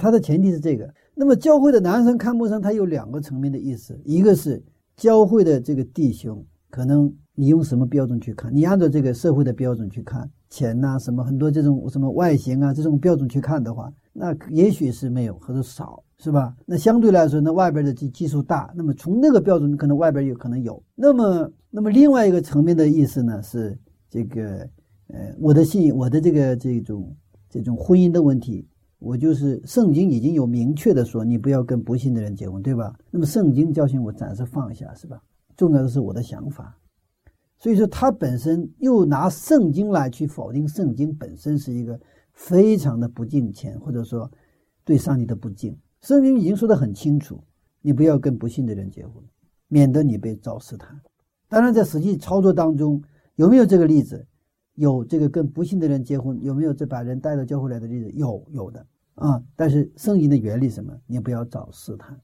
[0.00, 0.92] 他的前提是这个。
[1.14, 4.60] 那么教会的男生看不上他有两个层面的意思，一个是
[4.96, 8.52] 教会的这个弟兄，可能你用什么标准去看？
[8.52, 16.56] 你按照这个社会的标准去看，钱呐什么很多这种什么外形啊这种标准去看的话，那也许是没有或者少，是吧？
[16.64, 20.82] 那相对来说，那外边的基基数大，那么从那个标准可能外边有可能有。
[20.94, 24.66] 那么，那么另外一个层面的意思呢是这个，
[25.08, 27.14] 呃，我的信，我的这个这种。
[27.50, 28.66] 这种婚姻的问题，
[28.98, 32.92] 我就是圣经已经有明确的说，你不要跟不信的人结婚，对吧？
[33.12, 35.22] 那么圣经教训我暂时放下，是吧？
[35.56, 36.76] 重要的是我的想法。
[37.56, 41.96] 所以说，他本身又拿圣经来去否定圣经本身是一个
[42.34, 44.30] 非常的不敬虔，或者说
[44.84, 45.76] 对上帝的不敬。
[46.02, 47.42] 圣经已经说得很清楚，
[47.80, 49.22] 你不要跟不信的人结婚，
[49.68, 51.00] 免得你被遭试探。
[51.48, 53.02] 当然，在实际操作当中，
[53.36, 54.26] 有没有这个例子？
[54.74, 58.10] 有这个跟不信的人结婚，有没有这把人带到教会来的例子？
[58.10, 59.40] 有，有的啊。
[59.54, 60.92] 但是圣经的原理什么？
[61.06, 62.20] 你不要找试探，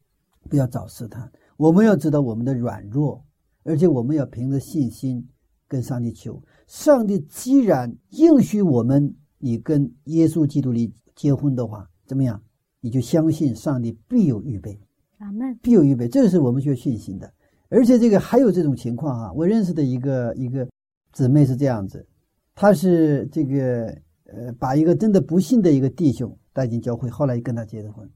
[0.49, 1.31] 不要找试探。
[1.57, 3.25] 我们要知道我们的软弱，
[3.62, 5.25] 而且我们要凭着信心
[5.68, 6.42] 跟上帝求。
[6.66, 12.40] 上帝既然应许我们，你跟耶稣基督里结婚的话，怎么样？
[12.81, 14.79] 你就相信上帝必有预备。
[15.18, 15.59] 阿门。
[15.61, 17.33] 必有预备，这个是我们需要信心的。
[17.68, 20.68] 而且这个还有这种情况啊，我认识的一个一个
[21.12, 22.07] 姊妹是这样子。
[22.55, 23.87] 她是这个
[24.24, 28.09] 呃，把一个真的不幸的一个弟兄带进教会，后来跟他结的婚，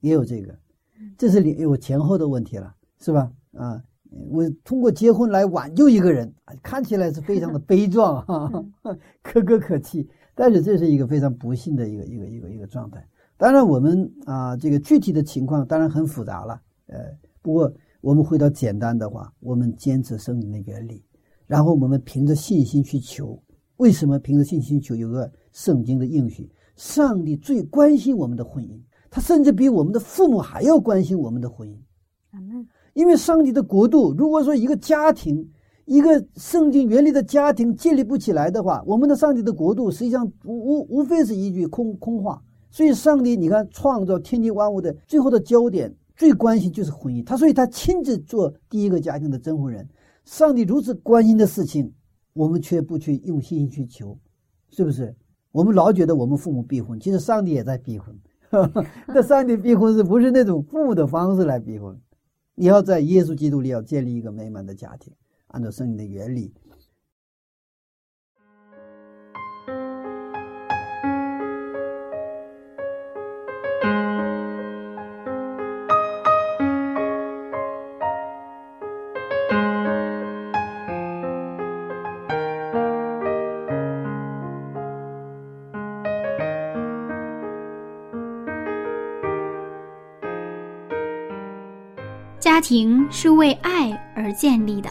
[0.00, 0.58] 也有这个，
[1.18, 3.30] 这是有前后的问题了，是吧？
[3.52, 3.82] 啊，
[4.30, 8.64] 我通过结婚来挽救一个人，看起来是非常的悲壮哈，
[9.22, 13.06] 可歌可泣，但是这是一个非常不幸的一个一个一个一个状态。
[13.36, 16.98] 当然，我们啊，这个具体的情况当然很复杂了，呃，
[17.40, 21.02] 不过我们回到简单的话，我们坚持生命的原理，
[21.46, 23.42] 然后我们凭着信心去求。
[23.78, 26.50] 为什么凭着信心求有个圣经的应许？
[26.76, 28.78] 上帝最关心我们的婚姻，
[29.10, 31.76] 他甚至比我们的父母还要关心我们的婚姻。
[32.92, 35.48] 因为上帝的国度，如果说一个家庭
[35.84, 42.42] 一个圣经原理的家庭建立不起来的话，我们的上帝的国度实际上无无无非是一句空空话。
[42.70, 47.24] 所以，上帝你看创造天地万物的最后的焦点，最关心就是婚姻。
[47.24, 49.88] 他所以他亲自做第一个家庭的征婚人。
[50.24, 51.92] 上帝如此关心的事情，
[52.32, 54.16] 我们却不去用心去求，
[54.68, 55.12] 是不是？
[55.50, 58.16] 我们老觉得我们父母逼婚，其实上帝也在逼婚。
[59.08, 61.98] 那上帝逼婚是不是那种父母的方式来逼婚？
[62.54, 65.12] 你要在耶稣基督里要建立一个美满的家庭，
[65.50, 66.52] 按照圣经的原理。
[92.40, 94.90] 家庭是为爱而建立的，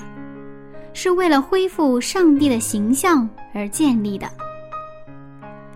[1.02, 4.28] 是为了恢复上帝的形象而建立的。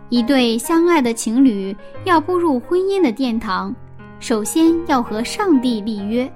[0.09, 3.73] 一对相爱的情侣要步入婚姻的殿堂，
[4.19, 6.29] 首先要和上帝立约，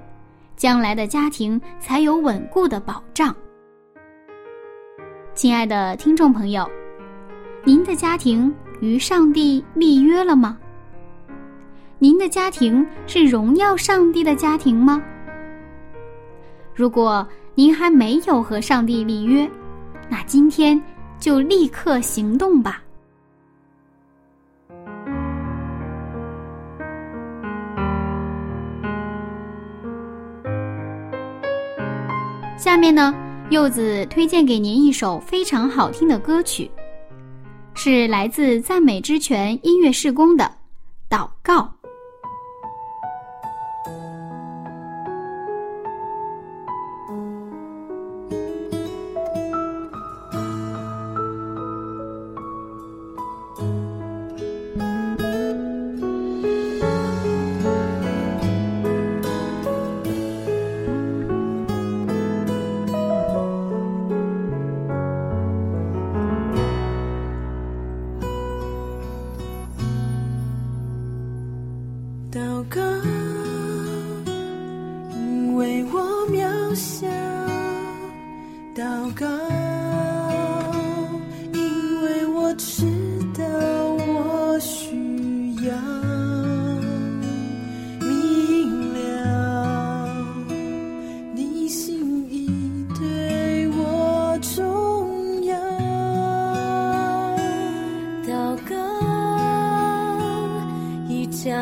[0.56, 3.36] 将来的家庭才有稳固的保障。
[5.34, 6.66] 亲爱的听众朋友，
[7.64, 10.56] 您的家庭与上帝立约了吗？
[11.98, 15.02] 您的家庭是荣耀上帝的家庭吗？
[16.74, 19.50] 如果您还没有和上帝立约，
[20.08, 20.80] 那今天
[21.18, 22.80] 就立刻行动吧。
[32.56, 33.12] 下面呢，
[33.50, 36.70] 柚子推荐给您一首非常好听的歌曲，
[37.74, 40.44] 是来自赞美之泉音乐事工的
[41.12, 41.62] 《祷告》。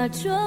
[0.09, 0.46] 假装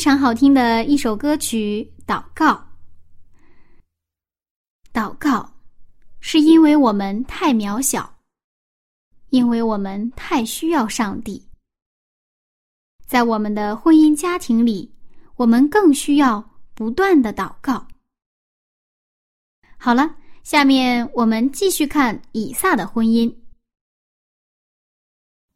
[0.00, 2.54] 非常好听的一首歌曲《祷告》。
[4.94, 5.52] 祷告，
[6.20, 8.18] 是因为我们太渺小，
[9.28, 11.46] 因为我们太需要上帝。
[13.06, 14.90] 在我们的婚姻家庭里，
[15.36, 17.86] 我们更需要不断的祷告。
[19.76, 23.30] 好了，下面我们继续看以撒的婚姻。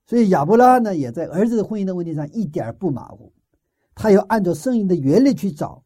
[0.04, 3.32] 所以亚伯拉罕呢，也在儿子婚姻的问题上一点不马虎，
[3.94, 5.82] 他要按照圣经的原理去找，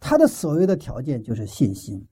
[0.00, 2.04] 他的首要的条件就是信心。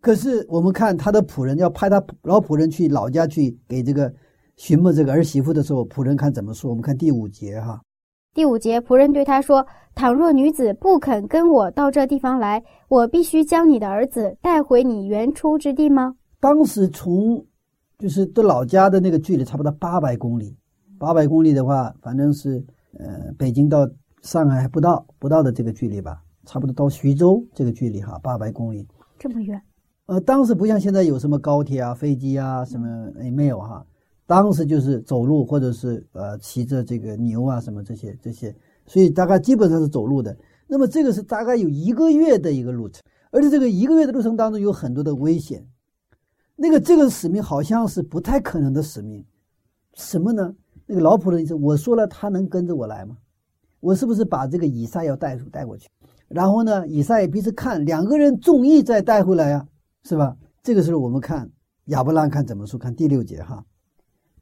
[0.00, 4.12] 可是我们看他的仆人要派他老仆人去老家去给这个
[4.56, 6.70] 寻摸这个儿媳妇的时候，仆人看怎么说？
[6.70, 7.82] 我们看第五节哈，
[8.34, 17.44] 第五节，仆人对他说：“倘若女子不肯跟我到这地方来，我必须将你的儿子带回你原出之地吗当时从
[17.98, 20.56] 就是到老家的那个距离差不多八百公里，
[20.96, 22.64] 八百公里的话，反正是
[22.96, 23.88] 呃北京到
[24.22, 28.86] 上海还不到不到的这个距离吧，差不多到徐州这个距离哈，八百公里。？”
[29.18, 29.60] 这么远，
[30.06, 33.84] 呃，当时不像现在有什么高铁啊、飞机啊，什么也没有哈。
[34.26, 38.54] 当时就是走路，或者是呃骑着这个牛啊什么这些这些，
[38.86, 40.36] 所以大概基本上是走路的。
[40.66, 45.66] 那么这个是大概有一个月的一个路程，而且这个一个月的路程当中有很多的危险。
[46.56, 49.24] 那个这个使命好像是不太可能的使命，
[49.94, 50.54] 什么呢？
[50.86, 53.16] 那个老仆人意思，我说了他能跟着我来吗？
[53.80, 55.88] 我是不是把这个以撒要带带过去？
[56.28, 59.66] 然后呢，以撒也彼此看两个人中意再带回来呀、
[60.04, 60.36] 是吧？
[60.62, 61.48] 这个时候我们看
[61.86, 62.78] 亚伯拉罕看怎么说？
[62.78, 63.64] 看第六节哈，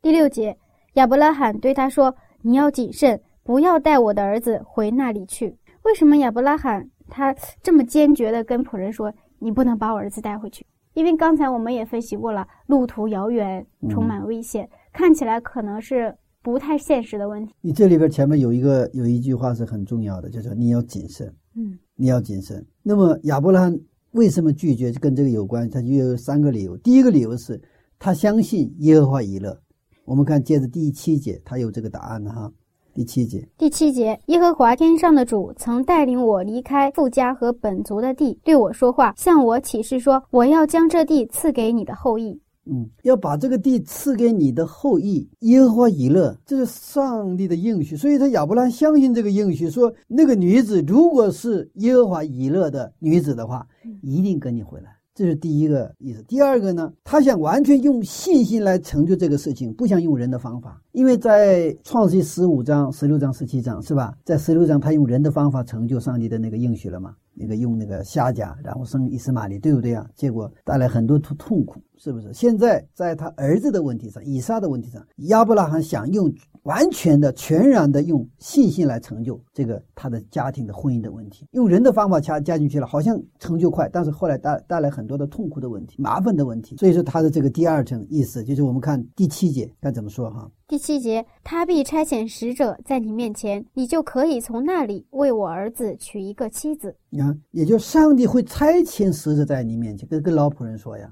[0.02, 0.56] 第六节，
[0.94, 7.32] 亚伯拉罕对他说：“你要谨慎，不要带我的儿子回那里去。”为什么亚伯拉罕他
[7.62, 16.16] 这么坚决的跟仆人说：“你不能把我儿子带回去。”因为刚才我们也分析过了，路途遥远，充满危险，看起来可能是
[16.46, 17.52] 不太现实的问题。
[17.60, 21.26] 你这里边前面有一个有一句话是很重要的，就是你要谨慎，
[21.56, 22.64] 嗯你要谨慎。
[22.84, 23.76] 那么亚伯拉罕
[24.12, 24.92] 为什么拒绝？
[24.92, 26.76] 跟这个有关，他就有三个理由。
[26.76, 27.60] 第一个理由是
[27.98, 29.58] 他相信耶和华以勒。
[30.04, 32.52] 我们看接着第七节，他有这个答案了哈。
[32.94, 42.40] 第七节，第七节，耶和华天上的主曾带领我离开富家和本族的地，对我说话，向我启示说：“我要将这地赐给你的后裔。
[42.68, 47.96] 嗯，要把这个地赐给你的后裔耶和华以勒，这是上帝的应许。
[47.96, 53.66] 所以他亚伯拉罕相信这个应许，说那个女子如果是耶和华以勒的女子的话，
[54.02, 54.90] 一定跟你回来。
[55.14, 56.22] 这是第一个意思。
[56.28, 60.78] 第二个呢，他想完全用信心来成就这个事情，不想用人的方法。
[60.92, 64.12] 因为在创世纪十五章、十六章、十七章是吧？
[64.24, 67.14] 在十六章他用人的方法成就上帝的那个应许了嘛？
[67.38, 70.08] 那个用那个虾甲，然后生以斯玛利，对不对啊？
[70.14, 72.32] 结果带来很多痛痛苦，是不是？
[72.32, 76.32] 现在在他儿子的问题上，以撒的问题上，亚伯拉罕想用
[76.66, 86.76] 完全的、全然的用信心来成就这个他的家庭的婚姻的问题，用人的方法加加进去了，好像成就快，但是后来带带来很多的痛苦的问题、麻烦的问题。
[86.76, 96.92] 所以说他的这个第二层意思就是我们看第七节该怎么说哈？”第七节，他必差遣使者在你面前，你就可以从那里为我儿子娶一个妻子。
[97.08, 101.08] 你看，也就上帝会差遣使者在你面前，跟跟老仆人说呀，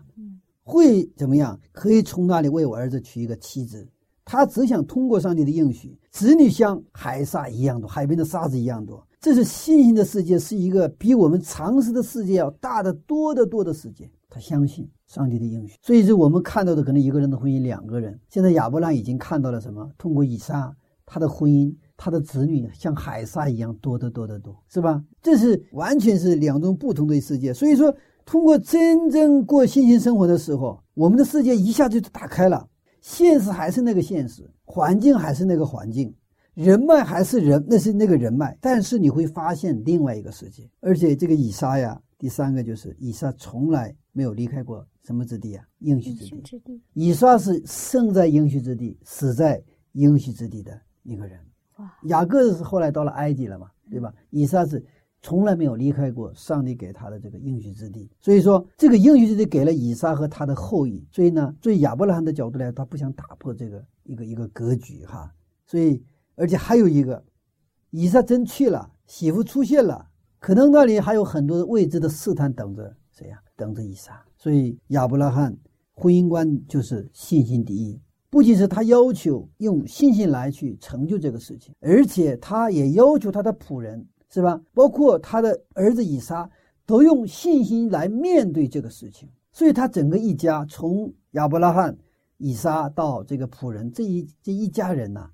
[0.65, 1.57] 会怎么样？
[1.71, 3.87] 可以从那里为我儿子娶一个妻子。
[4.25, 9.07] 他只想通过上帝的应许，子女像海沙一样多，海边的沙子一样多。
[9.21, 14.11] 这是信心的世界，是一个比我们常识的世界要大得多得多的世界。
[14.29, 18.19] 他相信上帝的应许，所以说我们看到的可能一个人的婚姻，两个人。
[18.29, 19.89] 现在亚伯拉已经看到了什么？
[19.97, 20.75] 通过以撒，
[21.07, 25.01] 他的婚姻，他的子女像海沙一样多得多得多，是吧？
[25.23, 27.55] 这是完全是两种不同的世界。
[27.55, 27.95] 所以说，
[28.27, 32.67] 通过真正过信心生活的时候，我们的世界一下子就打开了。
[33.05, 36.13] 现实还是那个现实，环境还是那个环境，
[36.55, 38.57] 人脉还是人，那是那个人脉。
[38.63, 45.63] 但是你会发现另外一个世界，而且这个以撒呀，第三个就是以撒从来没有离开过什么之地啊？
[45.81, 46.41] 应许之地。
[46.41, 51.39] 之地，以撒是生在应许之地，死在应许之地的一个人。
[51.77, 54.11] 哇，雅各是后来到了埃及了嘛，对吧？
[54.31, 54.83] 以撒是
[55.25, 61.03] 从来没有离开过上帝给他的这个应许之地，所以说这个应许之地给了以撒和他的后裔。
[61.11, 65.33] 所以呢，对亚伯拉罕的角度来，他不想打破这个一个一个格局哈。
[65.65, 66.05] 所以，
[66.35, 67.25] 而且还有一个，
[67.89, 70.07] 以撒真去了，媳妇出现了，
[70.39, 73.39] 可能那里还有很多未知的试探等着谁呀？
[73.57, 74.23] 等着以撒。
[74.37, 75.57] 所以亚伯拉罕
[75.95, 77.99] 婚姻观就是信心第一。
[78.29, 84.61] 不仅是他要求用信心来去成就这个事情，而且他也要求他的仆人，是吧？
[84.73, 86.51] 包括他的儿子以撒，
[86.85, 89.29] 都用信心来面对这个事情。
[89.53, 91.97] 所以他整个一家，从亚伯拉罕、
[92.39, 95.31] 以撒到这个仆人这一这一家人呐、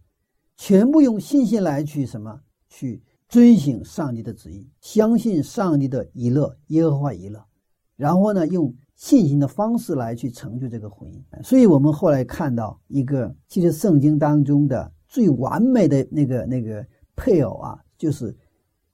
[0.58, 2.38] 全部用信心来去什么？
[2.68, 7.42] 去遵行上帝的旨意，相信上帝的以勒耶和华以勒，
[7.96, 11.42] 然后呢，用信心的方式来去成就这个婚姻。
[11.42, 16.86] 所以我们后来看到一个，其实圣经当中的最完美的那个那个
[17.16, 18.36] 配偶啊，就是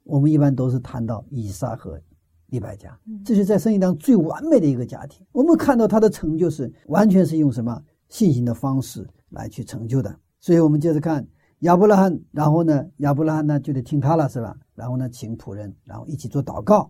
[0.06, 2.00] 我们一般都是谈到以撒和
[2.46, 5.26] 利百加，这是在圣经当中最完美的一个家庭。
[5.32, 10.16] 我们看到他的成就是完全是用什么信心的方式来去成就的。
[10.38, 11.26] 所以我们接着看
[11.60, 14.56] 亚伯拉罕，然后呢，亚伯拉罕呢就得听他了，是吧？
[14.76, 16.88] 然后呢，请仆人，然后一起做祷告，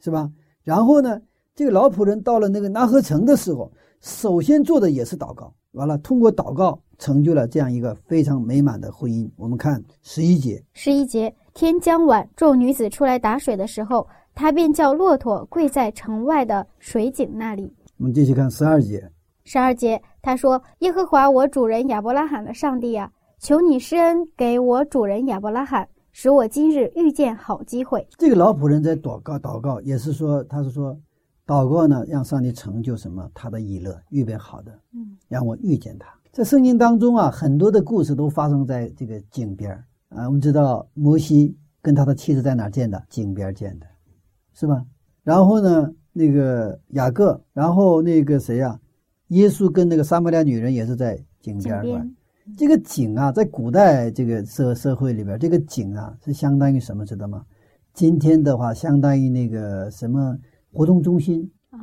[0.00, 0.32] 是吧？
[0.62, 1.20] 然后呢，
[1.54, 9.28] 这个老仆人到了那个拿合城的时候，首先做的也是祷告，完了通过祷告成就了这样一个非常美满的婚姻。
[9.36, 17.72] 我们看十一节，十一节，天将晚，众女子出来打水的时候，他便叫骆驼跪在城外的水井那里。
[17.98, 19.10] 我们继续看十二节。
[19.44, 28.06] 十二节，他说：“耶和华我主人亚伯拉罕的上帝啊，求你施恩给我主人亚伯拉罕，使我今日遇见好机会。
[28.16, 30.98] 这个老仆人在祷告，祷告也是说，他是说，
[31.46, 33.30] 祷告呢，让上帝成就什么？
[33.34, 36.08] 他的以乐，预备好的，嗯，让我遇见他。
[36.34, 40.26] 在圣经当中啊，很多的故事都发生在这个井边儿啊。
[40.26, 43.00] 我们知道摩西跟他的妻子在哪儿见的？
[43.08, 43.86] 井边见的，
[44.52, 44.84] 是吧？
[45.22, 48.76] 然后呢，那个雅各，然后那个谁呀、
[49.28, 52.10] 耶稣跟那个撒玛利亚女人也是在井井边儿
[52.58, 57.44] 这个井啊，在古代这个社社会里边，这个井啊是相当于什么，知道吗？
[57.92, 60.36] 今天的话，相当于那个什么
[60.72, 61.48] 活动中心，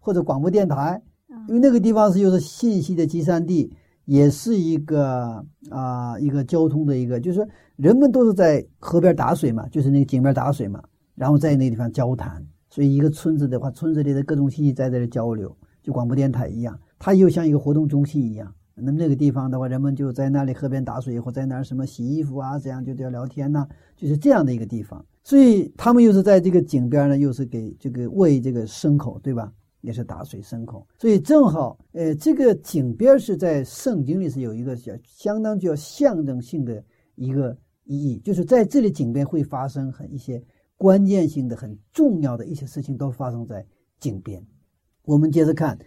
[0.00, 1.00] 或者广播电台，
[1.48, 3.72] 因为那个地方是又是信息的集散地，
[4.04, 7.46] 也是一个啊、一个交通的一个，就是
[7.76, 10.82] 人们都是在河边打水嘛，就是那个井边打水嘛，
[11.14, 12.44] 然后在那个地方交谈。
[12.68, 18.52] 所以一个村子的话，村子里的各种信息在这里交流，就广播电台一样，它又像一个活动中心一样。
[18.74, 23.66] 那么那个地方的话，人们就在那里河边打水，或在那儿什么洗衣服啊，这样就叫聊天呐、
[23.96, 25.02] 就是这样的一个地方。
[25.24, 29.50] 所以他们又是在这个井边呢，又是给这个喂这个牲口，对吧？
[29.86, 36.84] 也是打水牲口，所以正好，呃，这个井边是在圣经里是有一个叫相当具有象征性的
[37.14, 40.42] 一个意义，就是在这里井边会发生很一些
[40.76, 43.64] 关键性的、很重要的一些事情都发生在
[44.00, 44.44] 井边。
[45.04, 45.78] 我们接着看，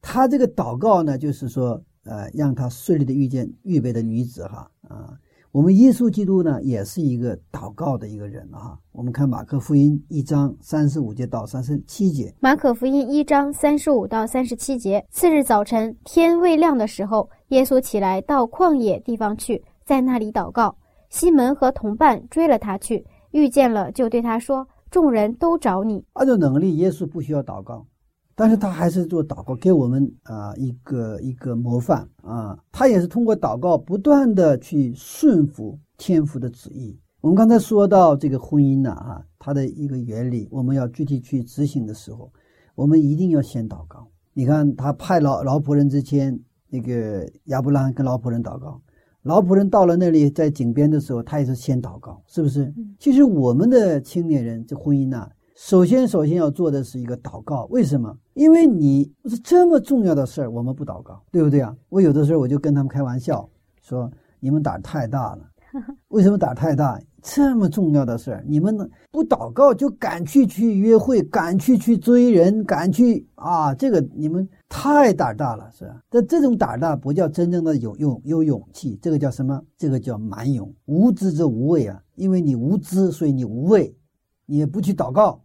[0.00, 5.16] 他这个祷告呢，就是说，呃，让他顺利的遇见预备的女子哈啊。
[5.54, 8.76] 我们耶稣基督呢，也是一个祷告的一个人啊。
[8.90, 15.06] 我们看马可福音一章三十五节到三十七节，马可福音一章三十五到三十七节。
[15.10, 20.76] 次日早晨，天未亮的时候，耶稣起来到旷野地方去，在那里祷告。
[21.08, 26.04] 西门和同伴追了他去，遇见了，就对他说：“众人都找你。
[26.14, 27.86] 按照能力，耶稣不需要祷告，
[28.34, 32.58] 但是他还是做祷告，给我们啊、一个一个模范啊。
[32.72, 36.98] 他也是通过祷告不断的去顺服天父的旨意。
[37.20, 42.30] 我们刚才说到这个婚姻呢，哈，它的一个原理，我们要具体去执行的时候，
[42.74, 44.06] 我们一定要先祷告。
[44.34, 48.78] 你看，他派老老仆人之前，那个亚伯拉罕跟老仆人祷告，
[49.22, 52.74] 老仆人到了那里，在井边的时候，他也是先祷告，是不是？
[52.98, 57.66] 其实我们的青年人这婚姻呐、首先首先要做的是一个祷告。
[57.70, 58.16] 为什么？
[58.34, 61.74] 因为你是这么重要的事儿，我们不祷告，对不对啊？
[61.88, 63.48] 我有的时候我就跟他们开玩笑
[63.80, 65.48] 说：“你们胆儿太大了。
[66.08, 67.00] ”为什么胆儿太大？
[67.22, 68.76] 这么重要的事儿，你们
[69.10, 73.72] 不祷告就敢去去约会，敢去去追人，敢去啊！
[73.74, 76.02] 这个你们太胆儿大了，是吧？
[76.10, 79.62] 但这种胆儿大不叫真正的有有有勇气，这个叫什么？
[79.78, 80.70] 这个叫蛮勇。
[80.84, 83.96] 无知则无畏啊，因为你无知，所以你无畏，
[84.44, 85.40] 你也不去祷告。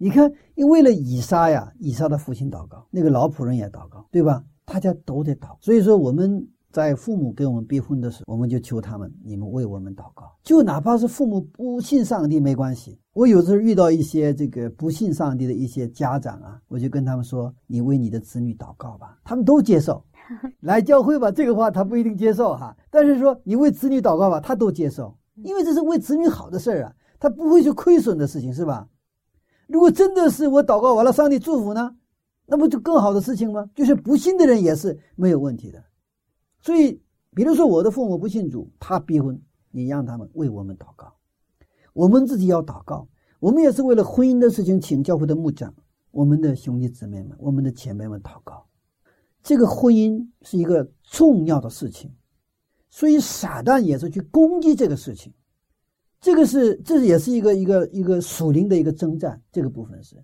[0.00, 4.42] 哼，你看，因为了以撒呀，以撒的父亲祷告，那个老仆人也祷告，对吧？
[4.64, 5.56] 大家都得祷。
[5.60, 6.48] 所以说我们。
[6.72, 10.30] 在父母给我们逼婚的时候，我们就求他们，你们为我们祷告。
[10.44, 12.96] 就哪怕是父母不信上帝没关系。
[13.12, 20.00] 我有时候遇到一些这个不信上帝的一些家长啊，我就跟他们说：“你为你的子女祷告吧。”他们都接受。
[20.62, 22.76] 来教会吧，这个话他不一定接受哈。
[22.88, 28.86] 但是说你为子女祷告吧，他都接受，因为这是为子女好的事儿啊，他不会去亏损的事情，是吧？
[29.70, 31.94] 如果真的是我祷告完了，上帝祝福呢，
[32.46, 33.70] 那不就更好的事情吗？
[33.72, 35.82] 就是不信的人也是没有问题的。
[36.60, 37.00] 所以，
[37.34, 39.40] 比如说我的父母不信主，他逼婚，
[39.70, 41.14] 你让他们为我们祷告，
[41.92, 43.06] 我们自己要祷告。
[43.38, 45.72] 我们也是为了婚姻的事情请教会的牧长、
[46.10, 48.66] 我们的兄弟姊妹们、我们的姐妹们祷告。
[49.42, 52.12] 这个婚姻是一个重要的事情，
[52.90, 55.32] 所以撒旦也是去攻击这个事情。
[56.20, 59.40] 这个是，这也是一个一个一个属灵的一个征战。
[59.50, 60.16] 这个部分是。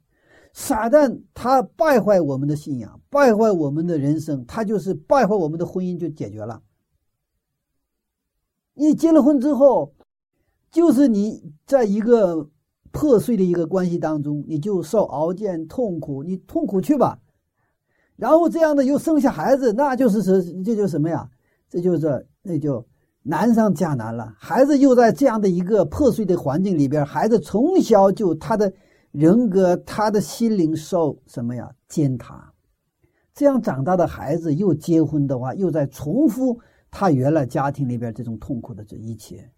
[0.53, 6.63] 撒旦他败坏我们的信仰，败坏我们的人生，他就是败坏我们的婚姻就解决了。
[8.73, 9.95] 你结了婚之后，
[10.71, 12.49] 就是你在一个
[12.91, 17.21] 破碎的一个关系当中，你就受熬煎痛苦，你痛苦去吧。
[18.17, 21.31] 然后这样的又生下孩子，那就是什这就什么呀？
[21.69, 22.87] 这就是那就
[23.27, 24.35] 难上加难了。
[24.39, 28.73] 孩子又在这样的一个破碎的环境里边，孩子从小就他的。
[29.13, 31.75] 人格，他的心灵受什么呀？
[31.89, 32.53] 践踏。
[33.33, 36.61] 这样长大的孩子又结婚的话，又在重复
[36.91, 39.51] 他原来家庭里边这种痛苦的这一切。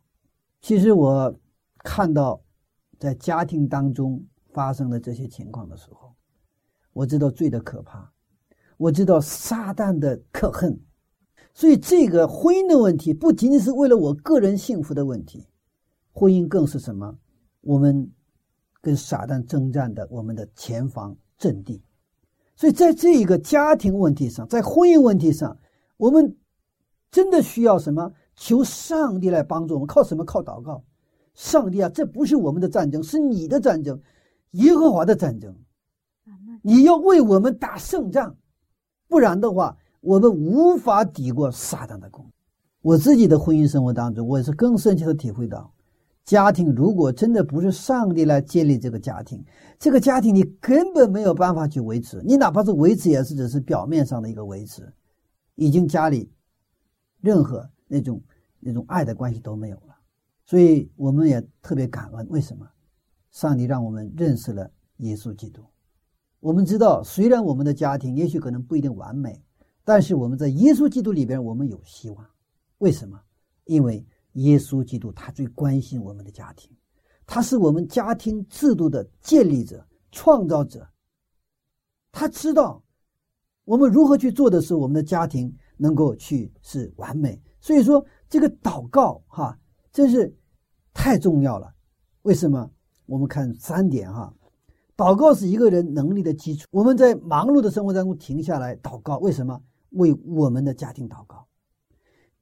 [0.61, 1.35] 其实我
[1.79, 2.41] 看到
[3.01, 6.15] 在家庭当中发生的这些情况的时候，
[6.93, 8.09] 我知道罪的可怕，
[8.77, 10.79] 我知道撒旦的可恨。
[11.59, 15.45] 所以这个婚姻的问题不仅仅是为了我个人幸福的问题，
[16.13, 17.19] 婚姻更是什么？
[17.63, 18.09] 我们。
[18.81, 21.83] 跟撒旦征战的我们的前方阵地，
[22.55, 25.59] 所以在这一个家庭问题上，在婚姻问题上，
[25.97, 26.37] 我们
[27.11, 28.13] 真的需要什么？
[28.37, 30.25] 求上帝来帮助我们，靠什么？
[30.25, 30.85] 靠祷告。
[31.35, 34.01] 上帝啊，这不是我们的战争，是你的战争，
[34.53, 35.53] 耶和华的战争。
[36.63, 38.37] 你要为我们打胜仗，
[39.09, 39.77] 不然的话，
[40.09, 42.25] 我们无法抵过撒旦的攻。
[42.81, 45.71] 我自己的婚姻生活当中，我也是更深切的体会到。
[46.25, 49.45] 家庭如果真的不是上帝来建立这个家庭，
[49.79, 52.23] 这个家庭你根本没有办法去维持。
[52.25, 54.91] 你哪怕是维持，也是只是表面上的一个维持，
[55.57, 56.33] 已经家里
[57.21, 58.23] 任何那种
[58.61, 59.95] 那种爱的关系都没有了。
[60.47, 62.67] 所以我们也特别感恩，为什么？
[63.31, 65.63] 上帝让我们认识了耶稣基督。
[66.41, 69.43] 我们知道，虽然我们的家庭也许可能不一定完美，
[69.89, 72.27] 但是我们在耶稣基督里边，我们有希望。
[72.77, 73.19] 为什么？
[73.65, 74.07] 因为。
[74.35, 76.71] 耶稣基督他最关心我们的家庭，
[77.27, 80.87] 他是我们家庭制度的建立者、创造者。
[82.13, 82.81] 他知道
[83.65, 87.41] 我们如何去做的是，我们的家庭能够去是完美。
[87.61, 89.59] 所以说，这个祷告哈，
[89.91, 90.33] 真是
[90.93, 91.75] 太重要了。
[92.23, 92.71] 为什么？
[93.07, 94.33] 我们看三点哈。
[94.97, 96.69] 祷告是一个人能力的基础。
[96.71, 99.61] 我们在忙碌的生活当中停下来祷告，为什么？
[99.91, 101.47] 为我们的家庭祷告。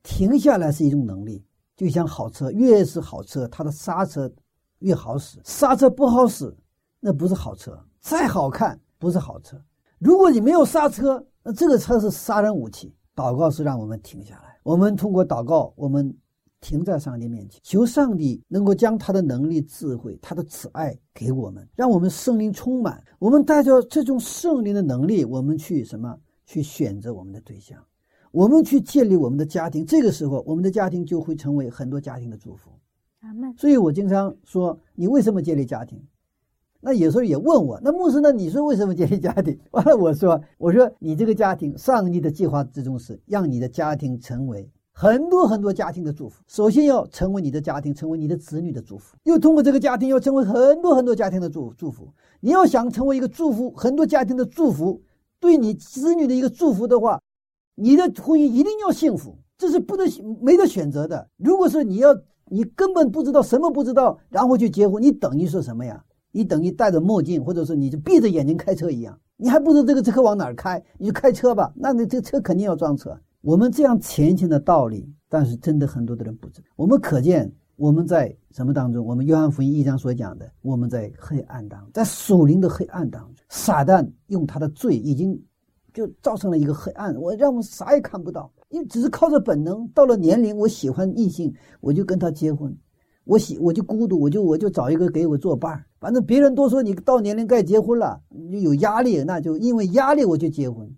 [0.03, 1.45] 停下来是一种能力，
[1.77, 4.33] 就像好车，越是好车，它的刹车
[4.79, 5.41] 越好使。
[5.45, 6.55] 刹车不好使，
[7.01, 7.79] 那不是好车。
[8.01, 9.61] 再好看，不是好车。
[9.99, 12.95] 如果你没有刹车，那这个车是杀人武器。
[13.17, 14.59] 祷告是让我们停下来。
[14.63, 16.15] 我们通过祷告，我们
[16.61, 23.03] 停在上帝面前，求上帝能够将他的能力、智慧、他的慈爱给我们，让我们圣灵充满。
[23.19, 26.15] 我们带着这种圣灵的能力，我们去什么？
[26.47, 27.79] 去选择我们的对象，
[28.31, 29.85] 我们去建立我们的家庭。
[29.85, 32.71] 这个时候，我们的家庭就会成为很多家庭的祝福。
[33.57, 36.01] 所以我经常说，你为什么建立家庭？
[36.81, 38.31] 那有时候也问我，那牧师呢？
[38.31, 39.59] 你说为什么建立家庭？
[39.73, 46.45] 完了，我说，我说你这个家庭，上帝的计划之中是让你的家庭成为很多很多家庭的祝福。
[46.47, 52.09] 首先要成为你的家庭，成为你的子女的祝福，又通过这个家庭要成为很多很多家庭的祝祝福。
[52.39, 55.03] 你要想成为一个祝福，很多家庭的祝福，
[55.41, 57.21] 对你子女的一个祝福的话，
[57.75, 60.07] 你的婚姻一定要幸福，这是不能
[60.41, 61.29] 没得选择的。
[61.37, 62.17] 如果说你要
[62.49, 66.03] 你根本不知道什么不知道，然后去结婚，你等于是什么呀？
[66.33, 73.19] 你等于戴着墨镜，或者说你就闭着眼睛开车一样，你还不知道这个车往哪儿开，你就开车吧，那你这车肯定要撞车。
[73.41, 76.67] 我们这样浅显的道理，但是真的很多的人不知道。
[76.77, 79.05] 我们可见我们在什么当中？
[79.05, 85.39] 我们约翰福音一章所讲的，我们在黑暗当中，在属灵的黑暗当中，撒旦用他的罪已经
[85.93, 89.87] 就造成了一个黑暗，我让我啥也看不到，因为只是靠着本能。
[89.89, 92.75] 到了年龄，我喜欢异性，我就跟他结婚。
[93.25, 95.85] 我喜我就孤独，我就我就找一个给我作伴。
[96.01, 100.91] 反正别人都说你到年龄该结婚了，你就有压力，那就因为压力我就结婚。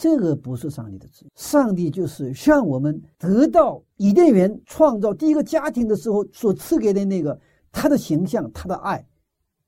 [0.00, 7.38] 这个不是上帝的旨意，上帝就是让我们得到伊甸园创造第一个家庭的时候所赐给的那个
[7.70, 9.06] 他的形象、他的爱，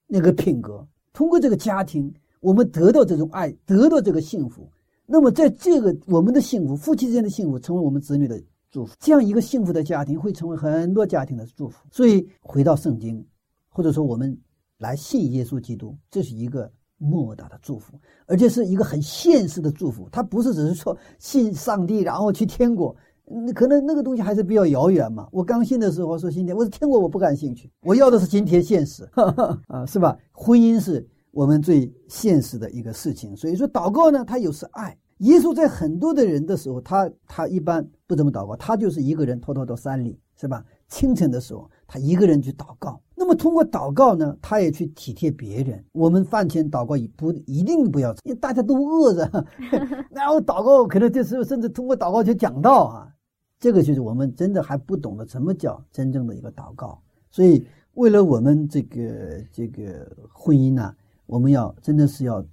[0.06, 0.88] 那个品格。
[1.12, 2.10] 通过这个家庭，
[2.40, 4.66] 我们得到这种爱，得到这个幸福。
[5.04, 8.42] 那么在这个我们的幸福，夫妻之间的幸福，成为我们子女的。
[8.70, 11.86] 祝福这样一个幸福的家庭会成为很多家庭的祝福。
[11.90, 13.22] 所以回到圣经，
[13.68, 14.34] 或者说我们
[14.78, 16.72] 来信耶稣基督，这是一个
[17.02, 17.94] 莫大的祝福，
[18.26, 20.08] 而且是一个很现实的祝福。
[20.12, 22.94] 它不是只是说信上帝然后去天国，
[23.24, 25.28] 那可能那个东西还是比较遥远嘛。
[25.32, 29.08] 我刚信的时候说信天，我说天国我不感兴趣，我要的是今天现实
[29.66, 30.16] 啊，是吧？
[30.30, 33.36] 婚姻是我们最现实的一个事情。
[33.36, 34.96] 所以说祷告呢，它有是爱。
[35.18, 40.64] 耶稣在很多的人的时候，他他一般不怎么祷告，他就是一个人偷偷到山里，是吧？
[40.88, 43.00] 清晨的时候，他一个人去祷告。
[43.22, 45.84] 那么通过祷告呢，他也去体贴别人。
[45.92, 49.46] 我们饭前祷告，不一定不要，因为大家都饿着。
[50.10, 53.14] 然后祷告可能就是甚至通过祷告去讲道啊，
[53.60, 57.00] 这个就是我们真的还不懂得什么叫真正的一个祷告。
[57.30, 57.64] 所以
[57.94, 60.92] 为了我们这个这个婚姻呢，
[61.26, 62.44] 我们要真的是要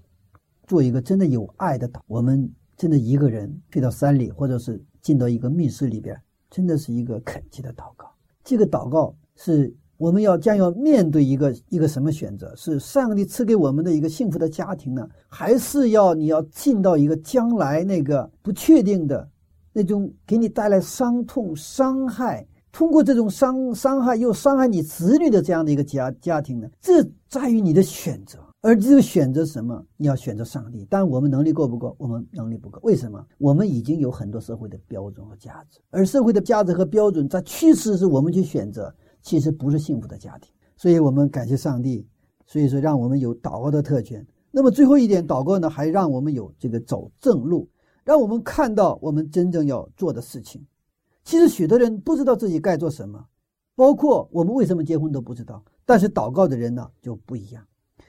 [0.67, 1.99] 做一个真的有爱的祷。
[2.05, 2.47] 我们。
[2.80, 6.17] 真的一个人去到山里，或者是进到一个密室里边，
[6.49, 8.09] 真的是一个恳切的祷告。
[8.41, 12.56] 这个祷告是我们要将要面对一个一个什么选择？
[12.56, 19.30] 是上帝赐给我们的一个幸福的家庭呢，还是要你要进到一个将来那个不确定的
[19.74, 26.70] 那种给你带来伤痛、伤害，通过这种伤伤害又伤害你子女的这样的一个家家庭呢？
[26.80, 28.39] 这在于你的选择。
[28.62, 29.86] 而这个选择什么？
[29.95, 30.86] 你要选择上帝。
[30.89, 31.95] 但我们能力够不够？
[31.97, 32.78] 我们能力不够。
[32.84, 33.26] 为什么？
[33.38, 38.93] 我们已经有很多社会的标准和价值，而社会的价值和标准在趋势是我们去选择，
[39.30, 40.52] 其实不是幸福的家庭。
[40.76, 42.04] 所以我们感谢上帝，
[42.48, 44.26] 所以说让我们有祷告的特权。
[44.50, 47.70] 那么最后一点，祷告呢，还让我们有这个走正路，
[48.04, 50.66] 让我们看到我们真正要做的事情。
[51.24, 53.24] 其实许多人不知道自己该做什么，
[53.76, 55.64] 包括我们为什么结婚都不知道。
[55.86, 57.64] 但是祷告的人呢就不一样。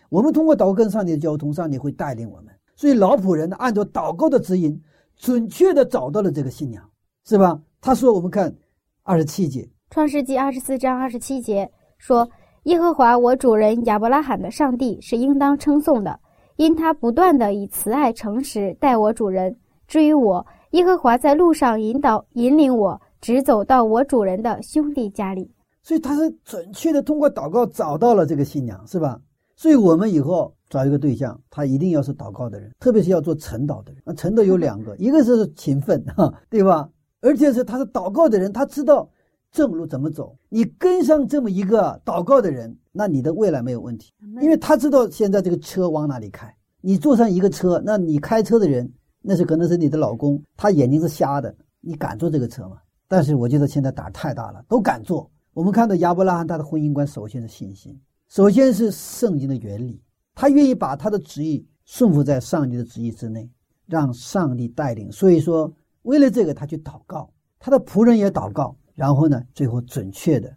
[0.08, 2.54] 我们通过祷告跟上帝的交通，上帝会带领我们。
[2.74, 4.80] 所以老仆人呢，按照祷告的指引，
[5.16, 6.82] 准确的找到了这个新娘，
[7.24, 7.60] 是吧？
[7.82, 8.54] 他说：“我们看
[9.02, 11.68] 二十七节，《创世纪》二十四章二十七节
[11.98, 12.30] 说
[12.62, 16.20] ：“耶和华我主人亚伯拉罕的上帝是应当称颂的，
[16.54, 19.56] 因他不断的以慈爱诚实待我主人。
[19.88, 25.50] 至于我，耶和华在路上引导引领我，直走到我主人的兄弟家里。”
[25.82, 29.20] 所以他是准确的通过祷告找到了这个新娘，是吧？
[29.56, 34.00] 所以，我们以后找一个对象，他一定要是祷告的人，特别是要做晨祷的人。
[34.06, 36.88] 那晨祷有两个， 一个是勤奋，哈，对吧？
[37.22, 39.08] 而且是他是祷告的人，他知道
[39.52, 40.36] 正路怎么走。
[40.48, 46.54] 你跟上这么一个祷告的人，那你的未来没有问题，因为他知道现在这个车往哪里开。
[46.80, 48.90] 你坐上一个车，那你开车的人，
[49.20, 52.78] 那是可能是你的老公，他眼睛是瞎的，你敢坐这个车吗？
[53.06, 55.30] 但是我觉得现在胆儿太大了，都敢坐。
[55.52, 60.00] 我们看到亚伯拉罕他的婚姻观，首先是信心，首先是圣经的原理，
[60.34, 63.50] 他愿意把他的旨意顺服在上帝的旨意之内，
[63.86, 65.10] 让上帝带领。
[65.10, 65.70] 所以说，
[66.02, 67.28] 为了这个，他去祷告，
[67.58, 70.54] 他的仆人也祷告，然后呢，最后准确的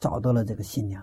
[0.00, 1.00] 找到了这个新娘。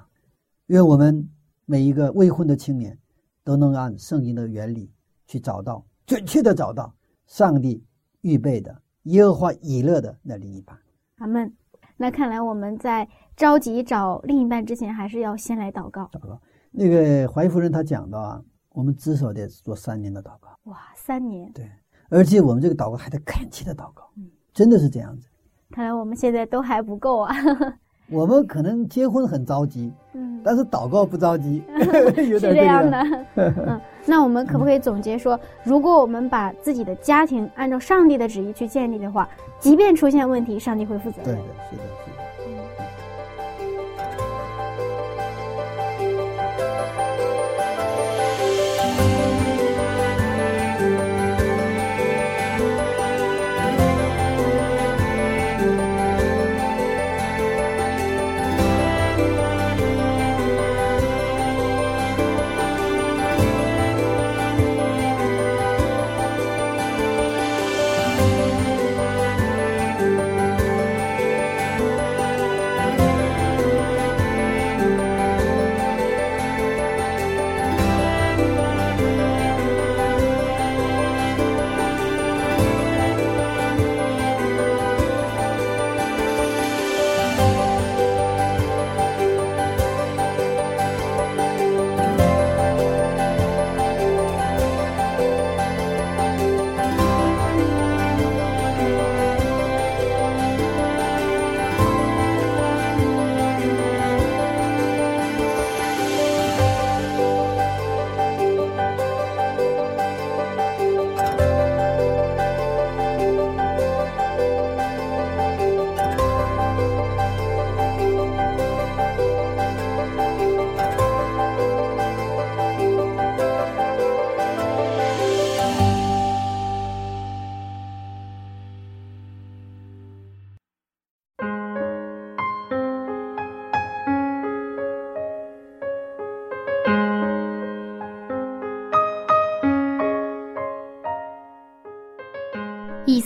[0.66, 1.26] 愿我们
[1.66, 3.00] 每一个未婚的青年
[3.46, 4.92] 都能按圣经的原理
[5.26, 6.94] 去找到，准确的找到
[7.28, 7.82] 上帝
[8.20, 10.78] 预备的耶和华以勒的那另一半。
[11.20, 11.50] 阿门。
[11.96, 16.10] 那看来我们在着急找另一半之前，还是要先来祷告。
[16.12, 16.42] 祷告。
[16.72, 21.50] 那个怀夫人她讲到啊，我们至少得做三年的祷告，哇，三年！
[21.54, 21.72] 对，
[22.10, 25.30] 而且我们这个祷告还得恳切的祷告，嗯真的是这样子。
[25.72, 27.34] 看来我们现在都还不够啊。
[28.12, 31.64] 我们可能结婚很着急，嗯，但是祷告不着急，
[32.30, 33.26] 有是点这样的。。
[33.36, 42.21] 嗯，那我们可不可以总结说，如果我们把自己的家庭按照上帝的旨意去建立的话，即便出现问题，上帝会负责任对的。，是的，是的。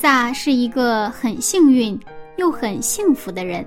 [0.05, 1.99] 以撒是一个很幸运
[2.37, 3.65] 又很幸福的人，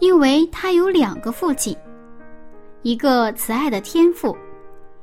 [0.00, 1.76] 因为他有两个父亲，
[2.82, 4.36] 一个慈爱的天父，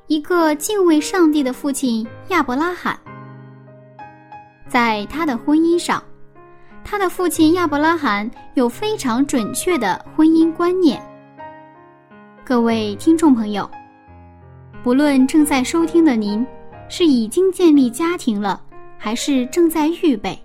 [0.08, 3.00] 一个敬畏上帝的父亲亚伯拉罕。
[4.68, 6.04] 在他的婚姻上，
[6.84, 11.02] 他的父亲亚伯拉罕有非常准确的婚姻观念。
[12.44, 13.72] 各位听众朋友，
[14.84, 16.46] 不论正在收听的您
[16.90, 18.62] 是已经建立家庭了，
[19.06, 20.36] 还是正在预备，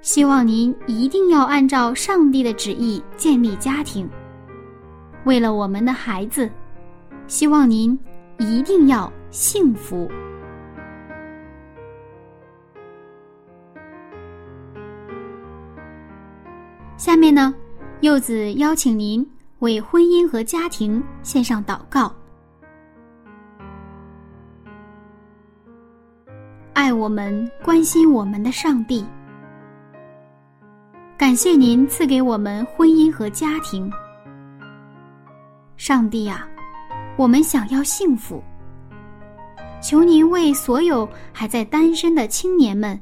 [0.00, 4.10] 希望您一定要按照上帝的旨意建立家庭。
[5.24, 6.50] 为了我们的孩子，
[7.28, 7.96] 希望您
[8.36, 10.10] 一定要幸福。
[16.96, 17.54] 下面呢，
[18.00, 19.24] 柚子邀请您
[19.60, 22.12] 为婚姻和家庭献上祷告。
[26.78, 29.04] 爱我们、关心我们的上帝，
[31.16, 33.90] 感谢您赐给我们婚姻和家庭。
[35.76, 36.48] 上帝啊，
[37.16, 38.40] 我们想要幸福，
[39.82, 42.96] 求您为所有还在单身的青年们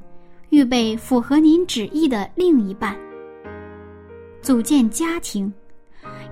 [0.49, 2.97] 预备符合您旨意的另一半，
[4.41, 5.53] 组建家庭，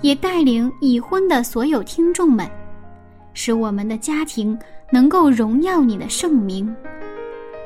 [0.01, 2.51] 也带领已婚的所有听众们，
[3.35, 4.59] 使我们的家庭
[4.91, 6.75] 能够荣耀你的圣名。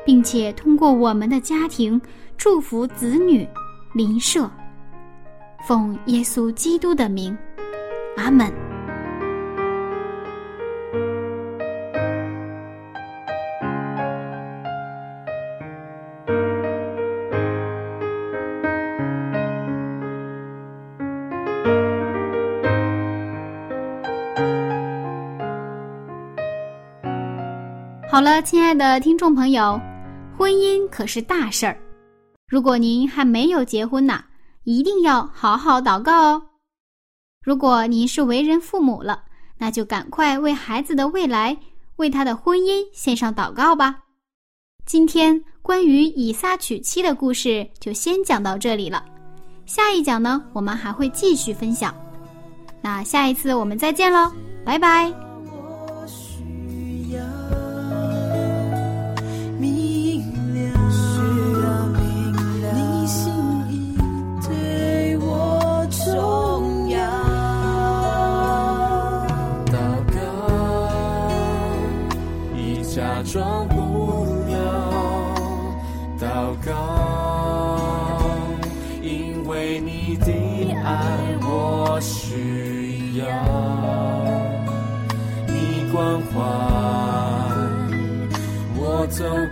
[0.09, 2.01] 并且通过我们的家庭
[2.35, 3.47] 祝福子女、
[3.93, 4.49] 邻舍，
[5.67, 7.37] 奉耶稣基督的名，
[8.17, 8.51] 阿门。
[28.11, 29.79] 好了，亲爱的听众朋友，
[30.39, 31.77] 婚姻可是大事儿。
[32.47, 34.23] 如果您还没有结婚呢，
[34.63, 36.41] 一定要好好祷告哦。
[37.43, 39.21] 如果您是为人父母了，
[39.57, 41.57] 那就赶快为孩子的未来、
[41.97, 43.97] 为他的婚姻献上祷告吧。
[44.85, 49.03] 今天关于以撒娶妻的故事就先讲到这里了，
[49.65, 51.93] 下一讲呢，我们还会继续分享。
[52.81, 54.31] 那下一次我们再见喽，
[54.63, 55.28] 拜拜。
[89.17, 89.48] 我